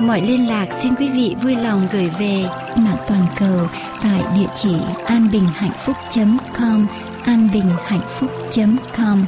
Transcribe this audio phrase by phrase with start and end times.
[0.00, 2.44] mọi liên lạc xin quý vị vui lòng gửi về
[2.76, 3.68] mạng toàn cầu
[4.02, 4.76] tại địa chỉ
[5.06, 6.86] anbinhhạnhphúc.com
[7.24, 9.24] anbinhhạnhphúc.com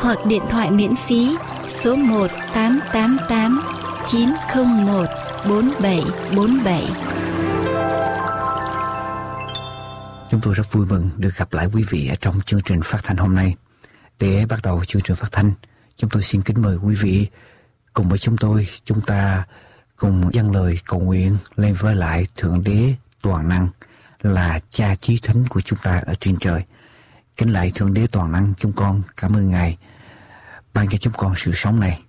[0.00, 1.36] hoặc điện thoại miễn phí
[1.68, 3.60] số 1 888
[4.06, 5.06] 901
[5.48, 6.84] 4747.
[10.30, 12.98] Chúng tôi rất vui mừng được gặp lại quý vị ở trong chương trình phát
[13.02, 13.54] thanh hôm nay.
[14.18, 15.52] Để bắt đầu chương trình phát thanh,
[15.96, 17.26] chúng tôi xin kính mời quý vị
[17.92, 19.44] cùng với chúng tôi, chúng ta
[19.98, 23.68] cùng dâng lời cầu nguyện lên với lại Thượng Đế Toàn Năng
[24.22, 26.62] là cha chí thánh của chúng ta ở trên trời.
[27.36, 29.78] Kính lại Thượng Đế Toàn Năng chúng con cảm ơn Ngài
[30.74, 32.02] ban cho chúng con sự sống này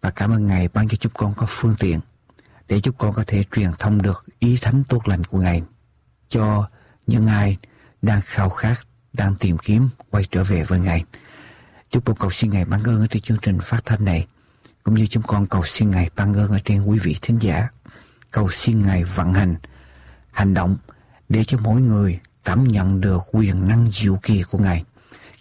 [0.00, 2.00] và cảm ơn Ngài ban cho chúng con có phương tiện
[2.68, 5.62] để chúng con có thể truyền thông được ý thánh tốt lành của Ngài
[6.28, 6.68] cho
[7.06, 7.56] những ai
[8.02, 8.74] đang khao khát,
[9.12, 11.04] đang tìm kiếm quay trở về với Ngài.
[11.90, 14.26] Chúng con cầu xin Ngài ban ơn trên chương trình phát thanh này,
[14.84, 17.68] cũng như chúng con cầu xin Ngài ban ơn ở trên quý vị thính giả.
[18.30, 19.56] Cầu xin Ngài vận hành,
[20.30, 20.76] hành động
[21.28, 24.84] để cho mỗi người cảm nhận được quyền năng diệu kỳ của Ngài,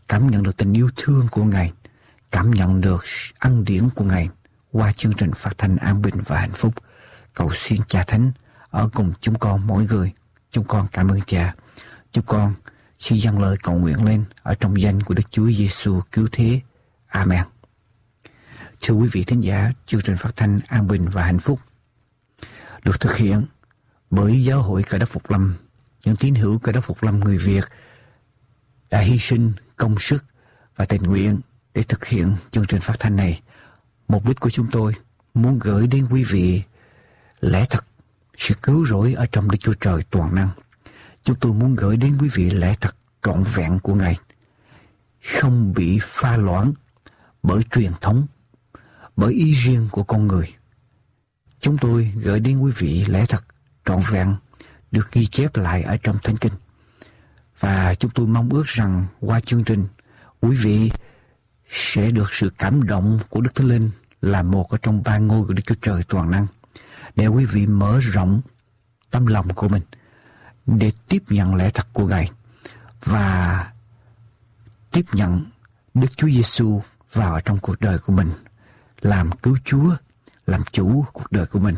[0.08, 1.72] cảm nhận được tình yêu thương của Ngài,
[2.32, 3.06] cảm nhận được
[3.40, 4.30] ân điển của Ngài
[4.72, 6.74] qua chương trình phát thanh an bình và hạnh phúc.
[7.34, 8.32] Cầu xin Cha Thánh
[8.70, 10.12] ở cùng chúng con mỗi người.
[10.52, 11.56] Chúng con cảm ơn Cha.
[12.12, 12.54] Chúng con
[13.00, 16.62] xin dâng lời cầu nguyện lên ở trong danh của Đức Chúa Giêsu cứu thế.
[17.08, 17.44] Amen.
[18.86, 21.60] Thưa quý vị thính giả, chương trình phát thanh an bình và hạnh phúc
[22.84, 23.46] được thực hiện
[24.10, 25.56] bởi giáo hội Cờ Đốc Phục Lâm,
[26.06, 27.64] những tín hữu Cờ Đốc Phục Lâm người Việt
[28.90, 30.26] đã hy sinh công sức
[30.76, 31.40] và tình nguyện
[31.74, 33.42] để thực hiện chương trình phát thanh này.
[34.08, 34.94] Mục đích của chúng tôi
[35.34, 36.64] muốn gửi đến quý vị
[37.42, 37.86] lẽ thật,
[38.38, 40.50] sự cứu rỗi ở trong Đức Chúa Trời toàn năng.
[41.24, 44.18] Chúng tôi muốn gửi đến quý vị lẽ thật trọn vẹn của Ngài,
[45.42, 46.74] không bị pha loãng
[47.44, 48.28] bởi truyền thống,
[49.16, 50.54] bởi ý riêng của con người.
[51.60, 53.44] Chúng tôi gửi đến quý vị lẽ thật
[53.86, 54.36] trọn vẹn
[54.92, 56.54] được ghi chép lại ở trong Thánh Kinh.
[57.60, 59.88] Và chúng tôi mong ước rằng qua chương trình,
[60.42, 60.92] quý vị
[61.70, 63.92] sẽ được sự cảm động của Đức Thánh Linh
[64.22, 66.48] là một ở trong ba ngôi của Đức Chúa Trời toàn năng
[67.16, 68.42] để quý vị mở rộng
[69.12, 69.82] tâm lòng của mình
[70.66, 72.32] để tiếp nhận lẽ thật của Ngài
[73.04, 73.72] và
[74.92, 75.46] tiếp nhận
[75.94, 76.82] Đức Chúa Giêsu
[77.14, 78.32] vào trong cuộc đời của mình
[79.04, 79.96] làm cứu Chúa,
[80.46, 81.76] làm chủ cuộc đời của mình.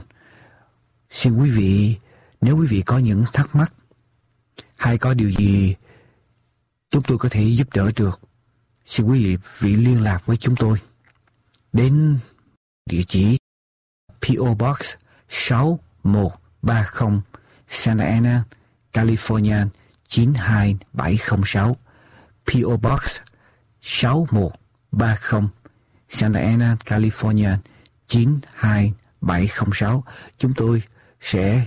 [1.10, 1.96] Xin quý vị,
[2.42, 3.74] nếu quý vị có những thắc mắc
[4.76, 5.76] hay có điều gì
[6.92, 8.22] chúng tôi có thể giúp đỡ được,
[8.86, 10.78] xin quý vị liên lạc với chúng tôi
[11.74, 12.18] đến
[12.86, 13.38] địa chỉ
[14.22, 14.78] PO Box
[15.30, 17.22] 6130
[17.70, 18.44] Santa Ana,
[18.94, 19.68] California
[20.08, 21.76] 92706
[22.46, 23.02] PO Box
[23.82, 25.55] 6130
[26.16, 27.58] Santa Ana, California
[28.08, 30.04] 92706
[30.38, 30.84] Chúng tôi
[31.22, 31.66] sẽ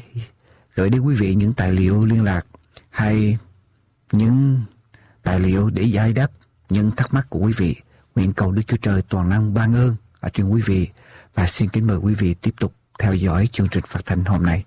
[0.75, 2.47] gửi đến quý vị những tài liệu liên lạc
[2.91, 3.39] hay
[4.13, 4.61] những
[5.23, 6.31] tài liệu để giải đáp
[6.71, 7.77] những thắc mắc của quý vị.
[8.15, 10.89] Nguyện cầu Đức Chúa Trời toàn năng ban ơn ở trên quý vị
[11.35, 14.43] và xin kính mời quý vị tiếp tục theo dõi chương trình phát thanh hôm
[14.43, 14.65] nay.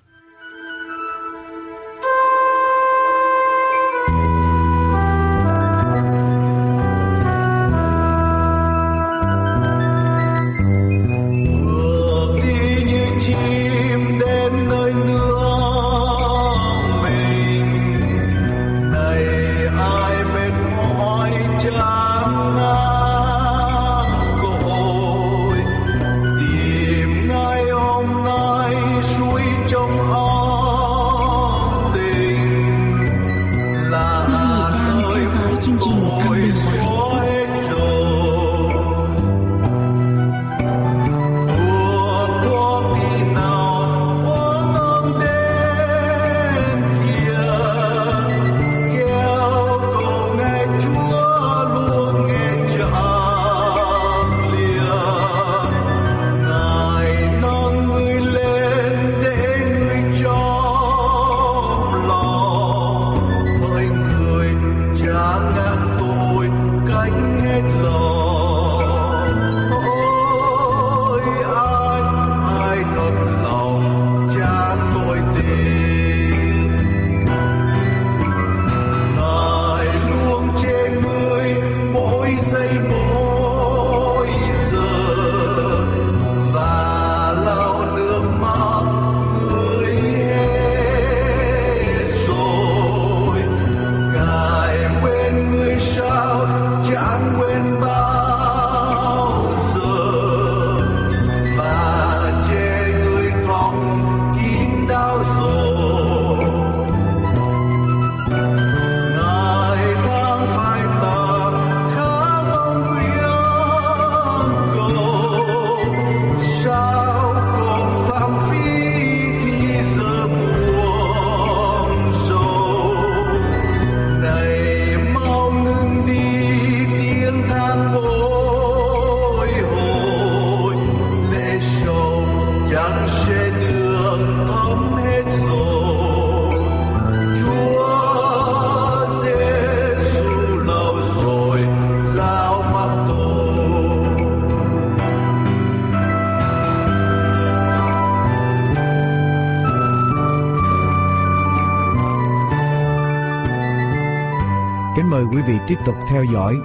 [155.68, 156.58] Tiếp tục theo dõi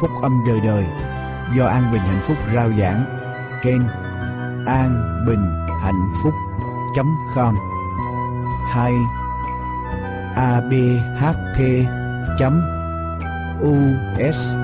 [0.00, 0.84] Phúc âm đời đời
[1.56, 3.04] do An Bình Hạnh Phúc rao giảng
[3.64, 3.82] trên
[4.66, 6.34] an bình hạnh phúc
[7.34, 7.56] com
[8.70, 8.92] hay
[10.36, 11.58] abhp
[14.28, 14.63] us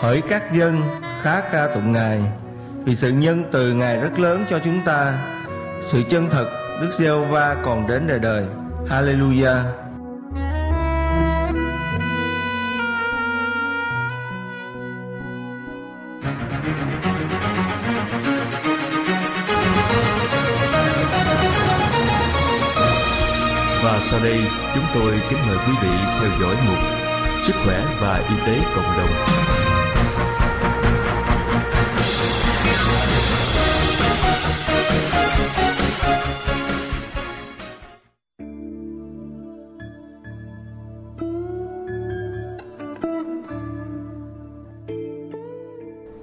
[0.00, 0.82] hỡi các dân,
[1.22, 2.20] khá ca tụng Ngài.
[2.84, 5.14] Vì sự nhân từ Ngài rất lớn cho chúng ta,
[5.90, 6.46] Sự chân thật
[6.80, 8.44] Đức giê va còn đến đời đời.
[8.88, 9.62] Hallelujah.
[23.82, 24.38] Và sau đây,
[24.74, 26.78] chúng tôi kính mời quý vị theo dõi mục
[27.42, 29.47] Sức khỏe và y tế cộng đồng.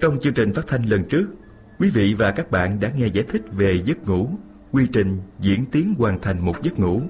[0.05, 1.25] Trong chương trình phát thanh lần trước,
[1.79, 4.29] quý vị và các bạn đã nghe giải thích về giấc ngủ,
[4.71, 7.01] quy trình diễn tiến hoàn thành một giấc ngủ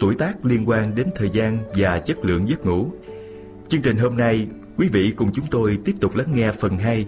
[0.00, 2.90] tuổi tác liên quan đến thời gian và chất lượng giấc ngủ.
[3.68, 4.46] Chương trình hôm nay,
[4.76, 7.06] quý vị cùng chúng tôi tiếp tục lắng nghe phần 2,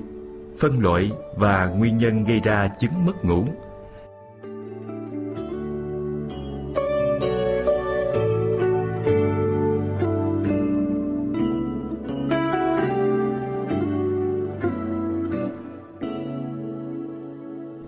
[0.59, 3.45] phân loại và nguyên nhân gây ra chứng mất ngủ.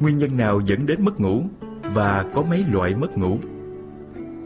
[0.08, 1.42] Nguyên nhân nào dẫn đến mất ngủ
[1.82, 3.38] và có mấy loại mất ngủ?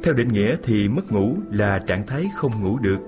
[0.03, 2.99] Theo định nghĩa thì mất ngủ là trạng thái không ngủ được.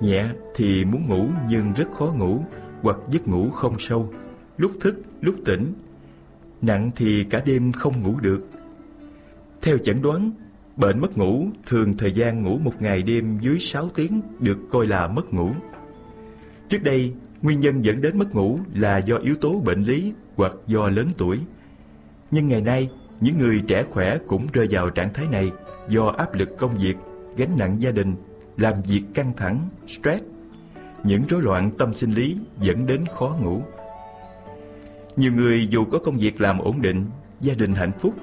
[0.00, 2.44] Nhẹ thì muốn ngủ nhưng rất khó ngủ
[2.82, 4.12] hoặc giấc ngủ không sâu,
[4.56, 5.72] lúc thức lúc tỉnh.
[6.62, 8.48] Nặng thì cả đêm không ngủ được.
[9.62, 10.30] Theo chẩn đoán,
[10.76, 14.86] bệnh mất ngủ thường thời gian ngủ một ngày đêm dưới 6 tiếng được coi
[14.86, 15.50] là mất ngủ.
[16.68, 20.52] Trước đây, nguyên nhân dẫn đến mất ngủ là do yếu tố bệnh lý hoặc
[20.66, 21.38] do lớn tuổi.
[22.34, 22.88] Nhưng ngày nay,
[23.20, 25.50] những người trẻ khỏe cũng rơi vào trạng thái này–
[25.88, 26.96] do áp lực công việc,
[27.36, 28.14] gánh nặng gia đình,
[28.56, 30.22] làm việc căng thẳng, stress,
[31.04, 33.62] những rối loạn tâm sinh lý dẫn đến khó ngủ.
[35.16, 37.06] Nhiều người dù có công việc làm ổn định,
[37.40, 38.14] gia đình hạnh phúc,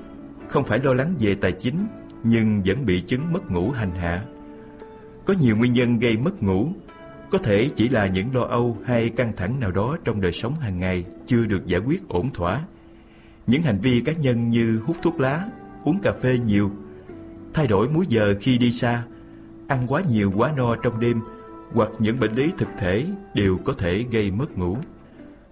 [0.48, 1.76] không phải lo lắng về tài chính
[2.24, 4.26] nhưng vẫn bị chứng mất ngủ hành hạ.
[5.26, 6.68] Có nhiều nguyên nhân gây mất ngủ,
[7.32, 10.56] có thể chỉ là những lo âu hay căng thẳng nào đó trong đời sống
[10.56, 12.62] hàng ngày chưa được giải quyết ổn thỏa.
[13.48, 15.46] Những hành vi cá nhân như hút thuốc lá,
[15.84, 16.72] uống cà phê nhiều,
[17.54, 19.04] thay đổi múi giờ khi đi xa,
[19.68, 21.22] ăn quá nhiều quá no trong đêm
[21.74, 24.78] hoặc những bệnh lý thực thể đều có thể gây mất ngủ.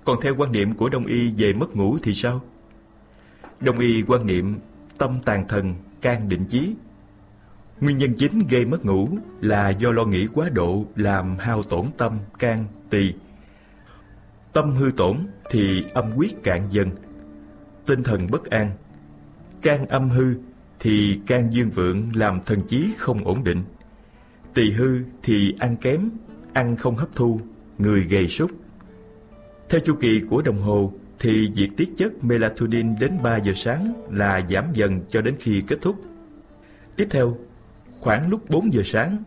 [0.03, 2.41] Còn theo quan niệm của Đông y về mất ngủ thì sao?
[3.59, 4.59] Đông y quan niệm
[4.97, 6.75] tâm tàn thần, can định chí.
[7.81, 9.09] Nguyên nhân chính gây mất ngủ
[9.41, 13.13] là do lo nghĩ quá độ làm hao tổn tâm, can, tỳ.
[14.53, 15.15] Tâm hư tổn
[15.51, 16.89] thì âm quyết cạn dần,
[17.89, 18.71] tinh thần bất an.
[19.61, 20.33] Can âm hư
[20.79, 23.61] thì can dương vượng làm thần trí không ổn định.
[24.53, 26.09] Tỳ hư thì ăn kém,
[26.53, 27.41] ăn không hấp thu,
[27.77, 28.51] người gầy sút.
[29.69, 33.93] Theo chu kỳ của đồng hồ thì việc tiết chất melatonin đến 3 giờ sáng
[34.11, 35.95] là giảm dần cho đến khi kết thúc.
[36.95, 37.37] Tiếp theo,
[37.99, 39.17] khoảng lúc 4 giờ sáng,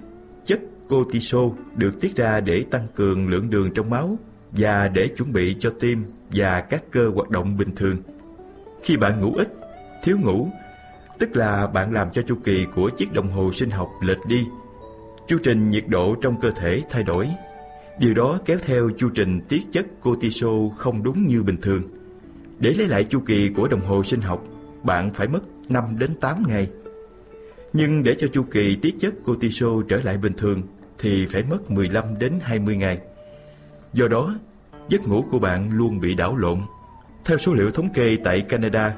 [0.45, 4.19] chất cortisol được tiết ra để tăng cường lượng đường trong máu
[4.53, 7.97] và để chuẩn bị cho tim và các cơ hoạt động bình thường.
[8.83, 9.55] Khi bạn ngủ ít,
[10.03, 10.49] thiếu ngủ,
[11.19, 14.47] tức là bạn làm cho chu kỳ của chiếc đồng hồ sinh học lệch đi.
[15.29, 17.29] Chu trình nhiệt độ trong cơ thể thay đổi.
[17.99, 21.83] Điều đó kéo theo chu trình tiết chất cortisol không đúng như bình thường.
[22.59, 24.45] Để lấy lại chu kỳ của đồng hồ sinh học,
[24.83, 26.69] bạn phải mất 5 đến 8 ngày.
[27.73, 30.63] Nhưng để cho chu kỳ tiết chất cortisol trở lại bình thường
[30.99, 32.99] thì phải mất 15 đến 20 ngày.
[33.93, 34.35] Do đó,
[34.89, 36.59] giấc ngủ của bạn luôn bị đảo lộn.
[37.25, 38.95] Theo số liệu thống kê tại Canada,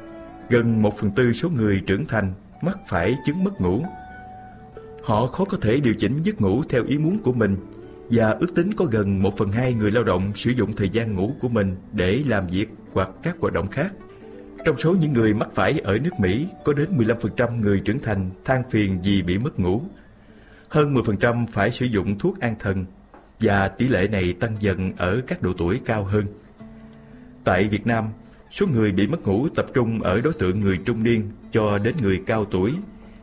[0.49, 3.83] gần 1 phần tư số người trưởng thành mắc phải chứng mất ngủ.
[5.02, 7.57] Họ khó có thể điều chỉnh giấc ngủ theo ý muốn của mình
[8.11, 11.14] và ước tính có gần 1 phần 2 người lao động sử dụng thời gian
[11.14, 13.93] ngủ của mình để làm việc hoặc các hoạt động khác.
[14.64, 18.31] Trong số những người mắc phải ở nước Mỹ, có đến 15% người trưởng thành
[18.45, 19.83] than phiền vì bị mất ngủ.
[20.69, 22.85] Hơn 10% phải sử dụng thuốc an thần
[23.40, 26.25] và tỷ lệ này tăng dần ở các độ tuổi cao hơn.
[27.45, 28.05] Tại Việt Nam,
[28.51, 31.95] số người bị mất ngủ tập trung ở đối tượng người trung niên cho đến
[32.03, 32.73] người cao tuổi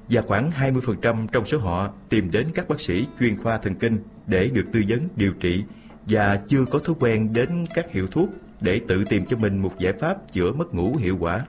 [0.10, 3.98] và khoảng 20% trong số họ tìm đến các bác sĩ chuyên khoa thần kinh
[4.28, 5.64] để được tư vấn điều trị
[6.06, 8.30] và chưa có thói quen đến các hiệu thuốc
[8.62, 11.46] để tự tìm cho mình một giải pháp chữa mất ngủ hiệu quả.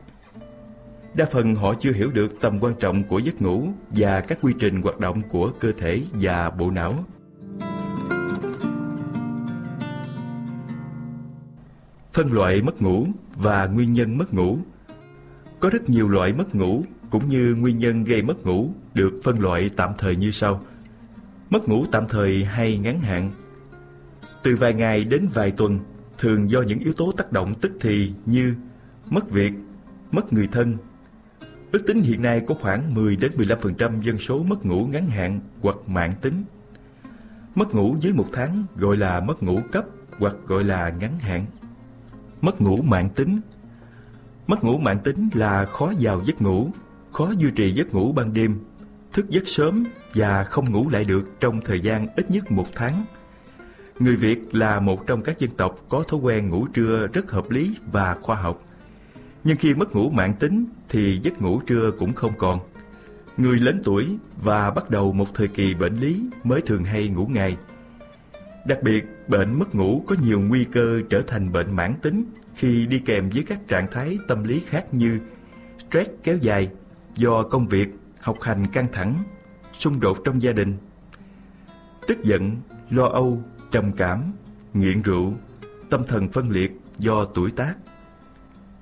[1.15, 4.53] Đa phần họ chưa hiểu được tầm quan trọng của giấc ngủ và các quy
[4.61, 7.05] trình hoạt động của cơ thể và bộ não.
[12.13, 14.59] Phân loại mất ngủ và nguyên nhân mất ngủ
[15.61, 19.41] Có rất nhiều loại mất ngủ cũng như nguyên nhân gây mất ngủ được phân
[19.41, 20.63] loại tạm thời như sau.
[21.51, 23.31] Mất ngủ tạm thời hay ngắn hạn
[24.43, 25.79] Từ vài ngày đến vài tuần
[26.19, 28.55] thường do những yếu tố tác động tức thì như
[29.11, 29.53] mất việc,
[30.13, 30.77] mất người thân.
[31.73, 35.41] Ước tính hiện nay có khoảng 10 đến 15% dân số mất ngủ ngắn hạn
[35.61, 36.45] hoặc mạng tính.
[37.55, 39.85] Mất ngủ dưới một tháng gọi là mất ngủ cấp
[40.19, 41.47] hoặc gọi là ngắn hạn.
[42.43, 43.41] Mất ngủ mạng tính
[44.47, 46.71] Mất ngủ mạng tính là khó vào giấc ngủ,
[47.13, 48.61] khó duy trì giấc ngủ ban đêm,
[49.13, 49.85] thức giấc sớm
[50.15, 53.05] và không ngủ lại được trong thời gian ít nhất một tháng–
[54.03, 57.51] Người Việt là một trong các dân tộc có thói quen ngủ trưa rất hợp
[57.51, 58.63] lý và khoa học.
[59.45, 62.59] Nhưng khi mất ngủ mạng tính thì giấc ngủ trưa cũng không còn.
[63.37, 64.07] Người lớn tuổi
[64.43, 67.57] và bắt đầu một thời kỳ bệnh lý mới thường hay ngủ ngày.
[68.65, 72.87] Đặc biệt, bệnh mất ngủ có nhiều nguy cơ trở thành bệnh mãn tính khi
[72.87, 75.21] đi kèm với các trạng thái tâm lý khác như
[75.79, 76.71] stress kéo dài
[77.17, 77.89] do công việc,
[78.21, 79.15] học hành căng thẳng,
[79.79, 80.75] xung đột trong gia đình,
[82.09, 82.57] tức giận,
[82.91, 83.43] lo âu
[83.73, 84.33] trầm cảm,
[84.75, 85.35] nghiện rượu,
[85.91, 87.75] tâm thần phân liệt do tuổi tác,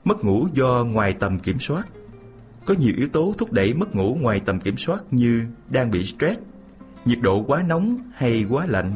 [0.04, 1.88] mất ngủ do ngoài tầm kiểm soát.
[2.66, 6.02] Có nhiều yếu tố thúc đẩy mất ngủ ngoài tầm kiểm soát như đang bị
[6.02, 6.40] stress,
[7.04, 8.92] nhiệt độ quá nóng hay quá lạnh,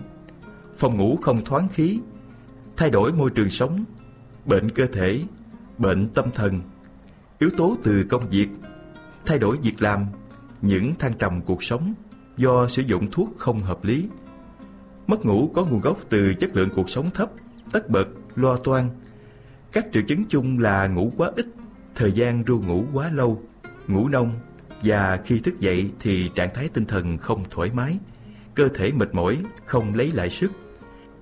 [0.76, 2.00] phòng ngủ không thoáng khí,
[2.76, 3.84] thay đổi môi trường sống,
[4.44, 5.20] bệnh cơ thể,
[5.78, 6.60] bệnh tâm thần,
[7.38, 8.48] yếu tố từ công việc,
[9.26, 10.06] thay đổi việc làm,
[10.62, 11.94] những thăng trầm cuộc sống
[12.36, 14.08] do sử dụng thuốc không hợp lý.
[15.06, 17.30] Mất ngủ có nguồn gốc từ chất lượng cuộc sống thấp,
[17.72, 18.88] tất bật, lo toan.
[19.72, 21.46] Các triệu chứng chung là ngủ quá ít,
[21.94, 23.42] thời gian ru ngủ quá lâu,
[23.86, 24.32] ngủ nông
[24.82, 27.98] và khi thức dậy thì trạng thái tinh thần không thoải mái,
[28.54, 30.52] cơ thể mệt mỏi, không lấy lại sức.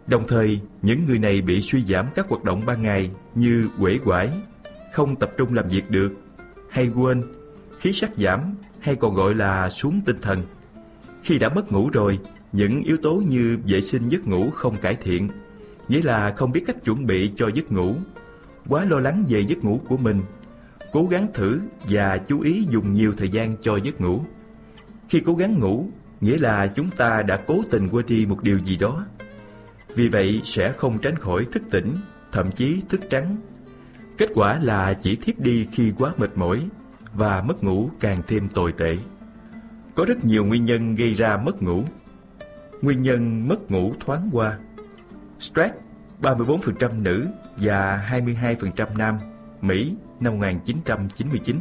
[0.06, 3.98] Đồng thời, những người này bị suy giảm các hoạt động ban ngày như quể
[4.04, 4.30] quải,
[4.92, 6.12] không tập trung làm việc được,
[6.70, 7.22] hay quên,
[7.78, 8.40] khí sắc giảm
[8.80, 10.38] hay còn gọi là xuống tinh thần.
[11.22, 12.18] Khi đã mất ngủ rồi
[12.52, 15.28] những yếu tố như vệ sinh giấc ngủ không cải thiện,
[15.88, 17.94] nghĩa là không biết cách chuẩn bị cho giấc ngủ,
[18.68, 20.20] quá lo lắng về giấc ngủ của mình,
[20.92, 24.20] cố gắng thử và chú ý dùng nhiều thời gian cho giấc ngủ.
[25.08, 25.88] Khi cố gắng ngủ,
[26.20, 29.04] nghĩa là chúng ta đã cố tình quên đi một điều gì đó.
[29.94, 31.94] Vì vậy sẽ không tránh khỏi thức tỉnh,
[32.32, 33.36] thậm chí thức trắng.
[34.18, 36.68] Kết quả là chỉ thiếp đi khi quá mệt mỏi
[37.14, 38.96] và mất ngủ càng thêm tồi tệ.
[39.94, 41.84] Có rất nhiều nguyên nhân gây ra mất ngủ.
[42.82, 44.58] Nguyên nhân mất ngủ thoáng qua.
[45.38, 45.74] Stress
[46.22, 49.18] 34% nữ và 22% nam,
[49.60, 51.56] Mỹ năm 1999.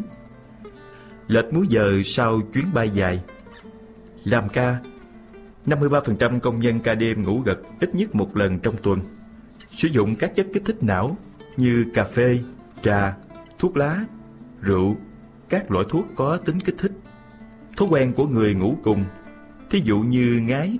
[1.27, 3.21] Lệch múi giờ sau chuyến bay dài.
[4.23, 4.79] Làm ca
[5.65, 8.99] 53% công nhân ca đêm ngủ gật ít nhất một lần trong tuần.
[9.69, 11.17] Sử dụng các chất kích thích não
[11.57, 12.39] như cà phê,
[12.81, 13.17] trà,
[13.59, 14.05] thuốc lá,
[14.61, 14.95] rượu,
[15.49, 16.91] các loại thuốc có tính kích thích.
[17.77, 19.03] Thói quen của người ngủ cùng,
[19.69, 20.77] thí dụ như ngái,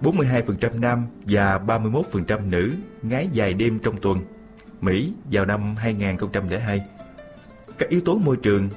[0.00, 4.18] 42% nam và 31% nữ ngái dài đêm trong tuần,
[4.80, 6.80] Mỹ vào năm 2002.
[7.78, 8.68] Các yếu tố môi trường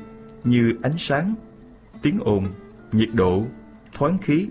[0.44, 1.34] như ánh sáng,
[2.02, 2.46] tiếng ồn,
[2.92, 3.46] nhiệt độ,
[3.94, 4.48] thoáng khí.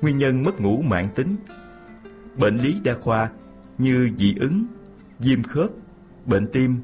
[0.00, 1.36] Nguyên nhân mất ngủ mãn tính
[2.36, 3.30] Bệnh lý đa khoa
[3.78, 4.64] như dị ứng,
[5.18, 5.70] viêm khớp,
[6.26, 6.76] bệnh tim,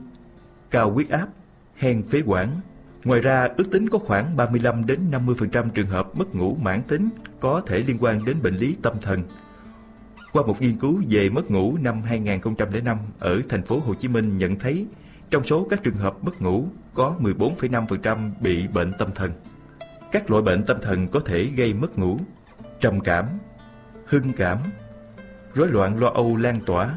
[0.71, 1.27] cao huyết áp,
[1.77, 2.49] hen phế quản.
[3.05, 7.09] Ngoài ra, ước tính có khoảng 35 đến 50% trường hợp mất ngủ mãn tính
[7.41, 9.23] có thể liên quan đến bệnh lý tâm thần.
[10.33, 14.39] Qua một nghiên cứu về mất ngủ năm 2005 ở thành phố Hồ Chí Minh
[14.39, 14.87] nhận thấy
[15.31, 19.33] trong số các trường hợp mất ngủ có 14,5% bị bệnh tâm thần.
[20.13, 22.19] Các loại bệnh tâm thần có thể gây mất ngủ,
[22.85, 23.27] trầm cảm,
[24.07, 24.59] hưng cảm,
[25.55, 26.95] rối loạn lo âu lan tỏa,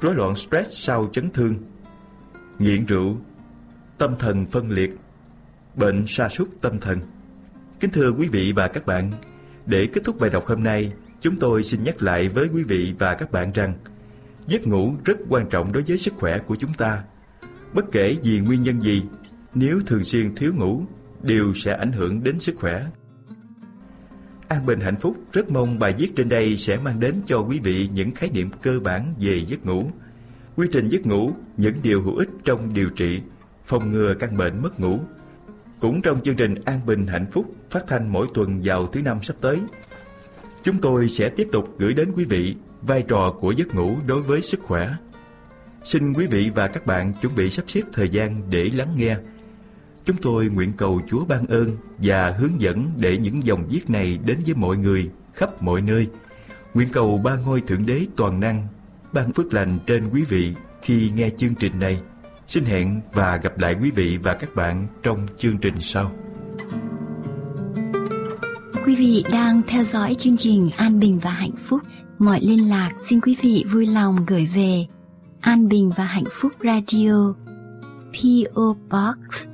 [0.00, 1.54] rối loạn stress sau chấn thương,
[2.58, 3.16] nghiện rượu,
[3.98, 4.96] tâm thần phân liệt,
[5.74, 7.00] bệnh sa sút tâm thần.
[7.80, 9.12] Kính thưa quý vị và các bạn,
[9.66, 12.94] để kết thúc bài đọc hôm nay, chúng tôi xin nhắc lại với quý vị
[12.98, 13.74] và các bạn rằng
[14.46, 17.02] giấc ngủ rất quan trọng đối với sức khỏe của chúng ta.
[17.74, 19.02] Bất kể vì nguyên nhân gì,
[19.54, 20.82] nếu thường xuyên thiếu ngủ,
[21.22, 22.86] đều sẽ ảnh hưởng đến sức khỏe.
[24.48, 27.60] An Bình Hạnh Phúc rất mong bài viết trên đây sẽ mang đến cho quý
[27.62, 29.90] vị những khái niệm cơ bản về giấc ngủ,
[30.56, 33.20] quy trình giấc ngủ, những điều hữu ích trong điều trị,
[33.64, 34.98] phòng ngừa căn bệnh mất ngủ.
[35.80, 39.18] Cũng trong chương trình An Bình Hạnh Phúc phát thanh mỗi tuần vào thứ năm
[39.22, 39.60] sắp tới,
[40.64, 44.22] chúng tôi sẽ tiếp tục gửi đến quý vị vai trò của giấc ngủ đối
[44.22, 44.90] với sức khỏe.
[45.84, 49.16] Xin quý vị và các bạn chuẩn bị sắp xếp thời gian để lắng nghe.
[50.04, 54.18] Chúng tôi nguyện cầu Chúa ban ơn và hướng dẫn để những dòng viết này
[54.24, 56.06] đến với mọi người khắp mọi nơi.
[56.74, 58.66] Nguyện cầu ba ngôi Thượng Đế toàn năng,
[59.12, 62.00] ban phước lành trên quý vị khi nghe chương trình này.
[62.46, 66.12] Xin hẹn và gặp lại quý vị và các bạn trong chương trình sau.
[68.86, 71.80] Quý vị đang theo dõi chương trình An Bình và Hạnh Phúc.
[72.18, 74.86] Mọi liên lạc xin quý vị vui lòng gửi về
[75.40, 77.34] An Bình và Hạnh Phúc Radio
[78.12, 79.53] po Box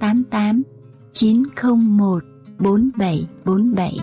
[0.00, 0.62] 888
[1.12, 2.24] 901
[2.58, 3.98] 4747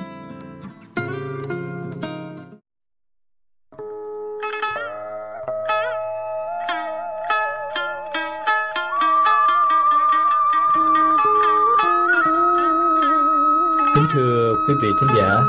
[13.95, 15.41] Kính thưa quý vị khán giả,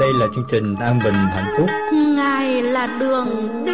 [0.00, 1.68] đây là chương trình An Bình Hạnh Phúc.
[2.16, 3.28] Ngài là đường
[3.64, 3.72] đi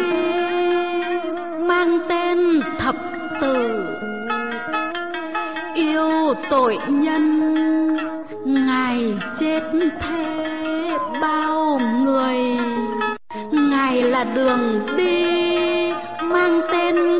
[1.67, 2.37] mang tên
[2.79, 2.95] thập
[3.41, 3.85] tử
[6.49, 7.39] tội nhân.
[8.45, 9.61] Ngài chết
[10.01, 12.37] thế bao người.
[13.51, 15.43] Ngài là đường đi
[16.21, 17.12] mang tên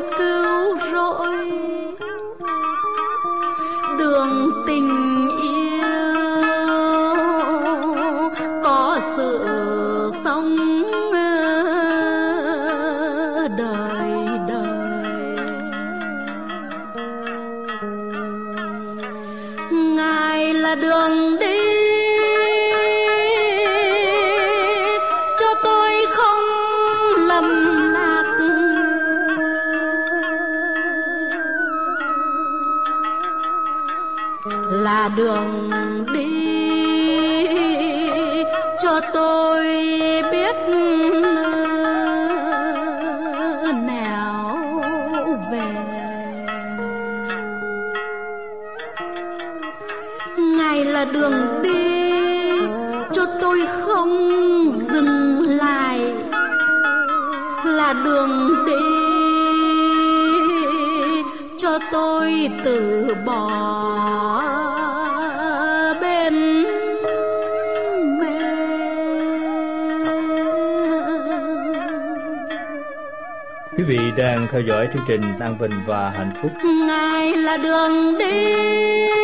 [73.77, 76.51] Quý vị đang theo dõi chương trình An Bình và Hạnh Phúc.
[76.87, 79.22] Ngài là đường đi.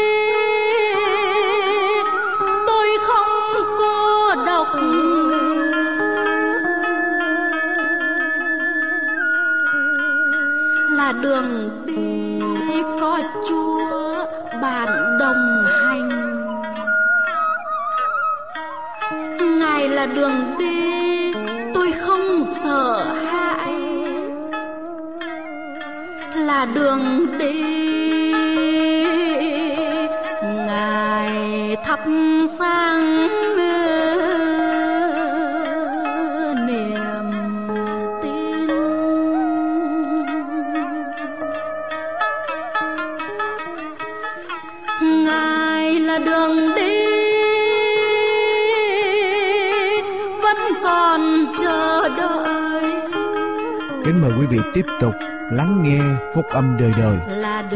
[54.79, 55.15] Tiếp tục
[55.51, 55.99] lắng nghe
[56.35, 57.17] phúc âm đời đời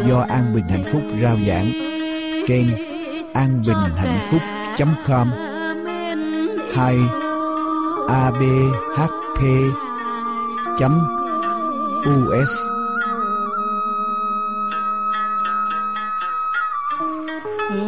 [0.07, 1.71] do An Bình Hạnh Phúc rao giảng
[2.47, 2.75] trên
[3.33, 5.27] anbinhhạnhphúc.com
[6.75, 6.97] hay
[8.07, 9.41] abhp
[12.41, 12.49] us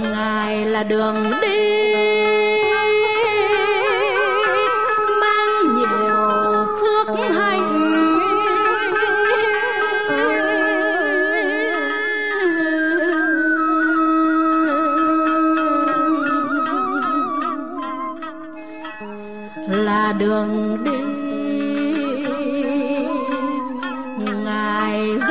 [0.01, 1.31] ngài là đường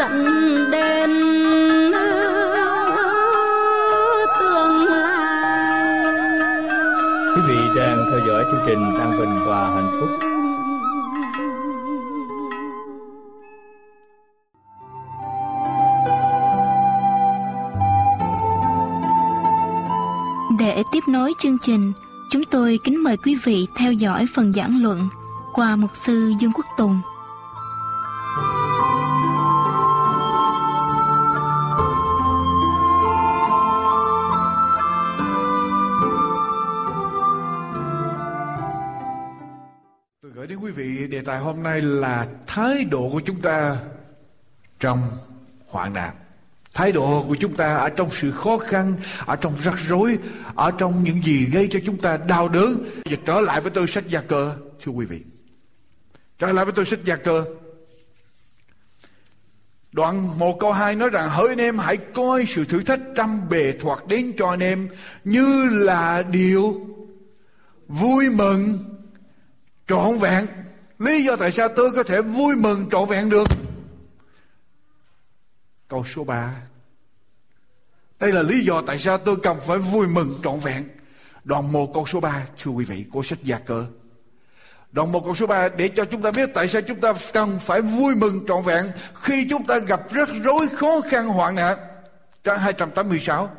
[0.05, 1.11] dẫn đến
[4.40, 6.23] tương lai
[7.37, 10.11] Quý vị đang theo dõi chương trình An Bình và Hạnh Phúc.
[20.59, 21.93] Để tiếp nối chương trình,
[22.31, 25.09] chúng tôi kính mời quý vị theo dõi phần giảng luận
[25.53, 27.01] qua mục sư Dương Quốc Tùng.
[41.55, 43.77] Hôm nay là thái độ của chúng ta
[44.81, 45.03] trong
[45.67, 46.14] hoạn nạn.
[46.75, 48.95] Thái độ của chúng ta ở trong sự khó khăn,
[49.27, 50.19] ở trong rắc rối,
[50.55, 52.85] ở trong những gì gây cho chúng ta đau đớn.
[53.05, 55.21] và trở lại với tôi sách gia cơ, thưa quý vị.
[56.38, 57.45] Trở lại với tôi sách gia cơ.
[59.93, 63.49] Đoạn 1 câu 2 nói rằng hỡi anh em hãy coi sự thử thách trăm
[63.49, 64.88] bề thoạt đến cho anh em
[65.25, 66.87] như là điều
[67.88, 68.79] vui mừng
[69.88, 70.47] trọn vẹn
[70.98, 73.48] lý do tại sao tôi có thể vui mừng trọn vẹn được?
[75.88, 76.54] Câu số 3
[78.20, 80.85] đây là lý do tại sao tôi cần phải vui mừng trọn vẹn.
[81.44, 83.87] Đoạn 1 câu số 3 thưa quý vị, của sách gia cơ.
[84.92, 87.59] Đoạn 1 câu số 3 để cho chúng ta biết tại sao chúng ta cần
[87.61, 91.78] phải vui mừng trọn vẹn khi chúng ta gặp rắc rối khó khăn hoạn nạn.
[92.44, 93.50] Trang 286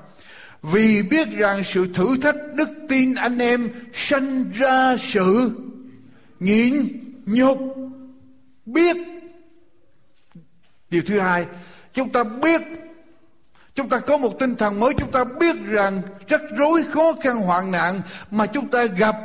[0.62, 5.52] vì biết rằng sự thử thách đức tin anh em sanh ra sự
[6.40, 6.74] nhịn
[7.26, 7.58] nhục.
[8.66, 8.98] Biết.
[10.90, 11.46] Điều thứ hai,
[11.94, 12.62] chúng ta biết.
[13.76, 17.38] Chúng ta có một tinh thần mới, chúng ta biết rằng rắc rối, khó khăn,
[17.38, 19.16] hoạn nạn mà chúng ta gặp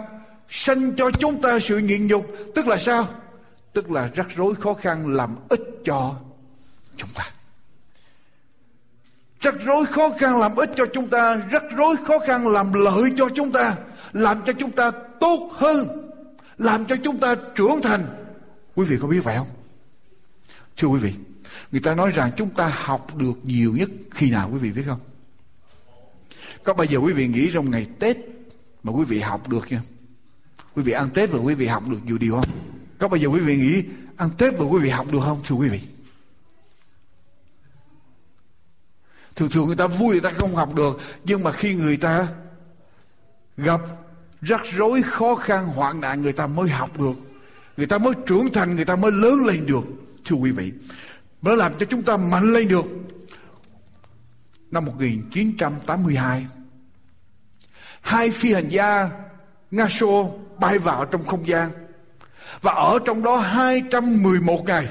[0.49, 2.27] sanh cho chúng ta sự nhịn nhục.
[2.55, 3.09] Tức là sao?
[3.73, 6.15] Tức là rắc rối, khó khăn làm ích cho
[6.97, 7.25] chúng ta.
[9.41, 13.13] Rắc rối, khó khăn làm ích cho chúng ta, rắc rối, khó khăn làm lợi
[13.17, 13.77] cho chúng ta,
[14.13, 16.10] làm cho chúng ta tốt hơn
[16.61, 18.07] làm cho chúng ta trưởng thành.
[18.75, 19.49] Quý vị có biết vậy không?
[20.77, 21.14] Thưa quý vị,
[21.73, 24.83] người ta nói rằng chúng ta học được nhiều nhất khi nào quý vị biết
[24.87, 25.01] không?
[26.64, 28.16] Có bao giờ quý vị nghĩ trong ngày tết
[28.83, 29.81] mà quý vị học được chưa?
[30.75, 32.51] Quý vị ăn tết và quý vị học được nhiều điều không?
[32.99, 33.83] Có bao giờ quý vị nghĩ
[34.16, 35.81] ăn tết và quý vị học được không, thưa quý vị?
[39.37, 42.29] Thường thường người ta vui người ta không học được, nhưng mà khi người ta
[43.57, 43.81] gặp
[44.42, 47.14] rắc rối, khó khăn, hoạn nạn, người ta mới học được.
[47.76, 49.85] Người ta mới trưởng thành, người ta mới lớn lên được,
[50.24, 50.72] thưa quý vị.
[51.42, 52.85] Nó làm cho chúng ta mạnh lên được.
[54.70, 56.46] Năm 1982
[58.00, 59.11] hai phi hành gia
[59.70, 61.70] Nga Xô bay vào trong không gian.
[62.62, 64.88] Và ở trong đó 211 ngày.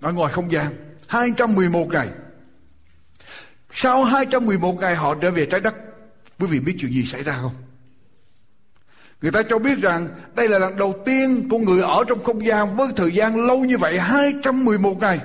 [0.00, 2.08] Ở ngoài không gian 211 ngày.
[3.72, 5.74] Sau 211 ngày, họ trở về trái đất.
[6.42, 7.54] Quý vị biết chuyện gì xảy ra không?
[9.22, 12.46] Người ta cho biết rằng đây là lần đầu tiên con người ở trong không
[12.46, 15.20] gian với thời gian lâu như vậy 211 ngày.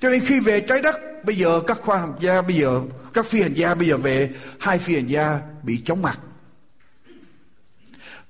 [0.00, 2.80] Cho nên khi về trái đất bây giờ các khoa học gia bây giờ
[3.14, 6.20] các phi hành gia bây giờ về hai phi hành gia bị chóng mặt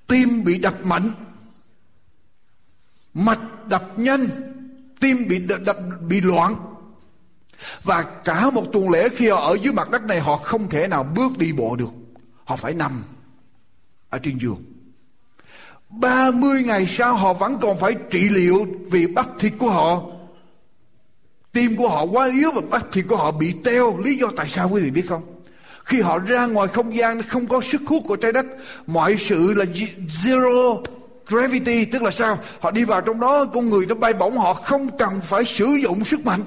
[0.06, 1.10] tim bị đập mạnh
[3.14, 4.26] mạch đập nhanh
[5.00, 5.76] tim bị đập, đập
[6.08, 6.54] bị loạn
[7.82, 10.88] và cả một tuần lễ khi họ ở dưới mặt đất này họ không thể
[10.88, 12.01] nào bước đi bộ được
[12.52, 13.04] họ phải nằm
[14.10, 14.64] ở trên giường
[15.88, 20.02] 30 ngày sau họ vẫn còn phải trị liệu vì bắp thịt của họ
[21.52, 23.98] Tim của họ quá yếu và bắp thịt của họ bị teo.
[23.98, 25.22] Lý do tại sao quý vị biết không?
[25.84, 28.46] Khi họ ra ngoài không gian không có sức hút của trái đất,
[28.86, 29.64] mọi sự là
[30.24, 30.82] zero
[31.26, 32.38] gravity, tức là sao?
[32.60, 35.66] Họ đi vào trong đó, con người nó bay bổng, họ không cần phải sử
[35.66, 36.40] dụng sức mạnh.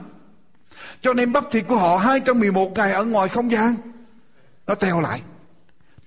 [1.02, 3.76] Cho nên bắp thịt của họ 211 ngày ở ngoài không gian,
[4.68, 5.22] nó teo lại.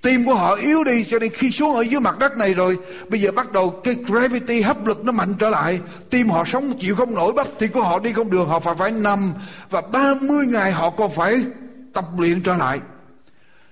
[0.03, 2.79] Tim của họ yếu đi, cho nên khi xuống ở dưới mặt đất này rồi,
[3.09, 5.81] Bây giờ bắt đầu cái gravity, hấp lực nó mạnh trở lại.
[6.11, 8.75] Tim họ sống, chịu không nổi, bắp thì của họ đi không được Họ phải
[8.75, 9.33] phải nằm.
[9.71, 11.45] Và 30 ngày họ còn phải
[11.93, 12.81] tập luyện trở lại.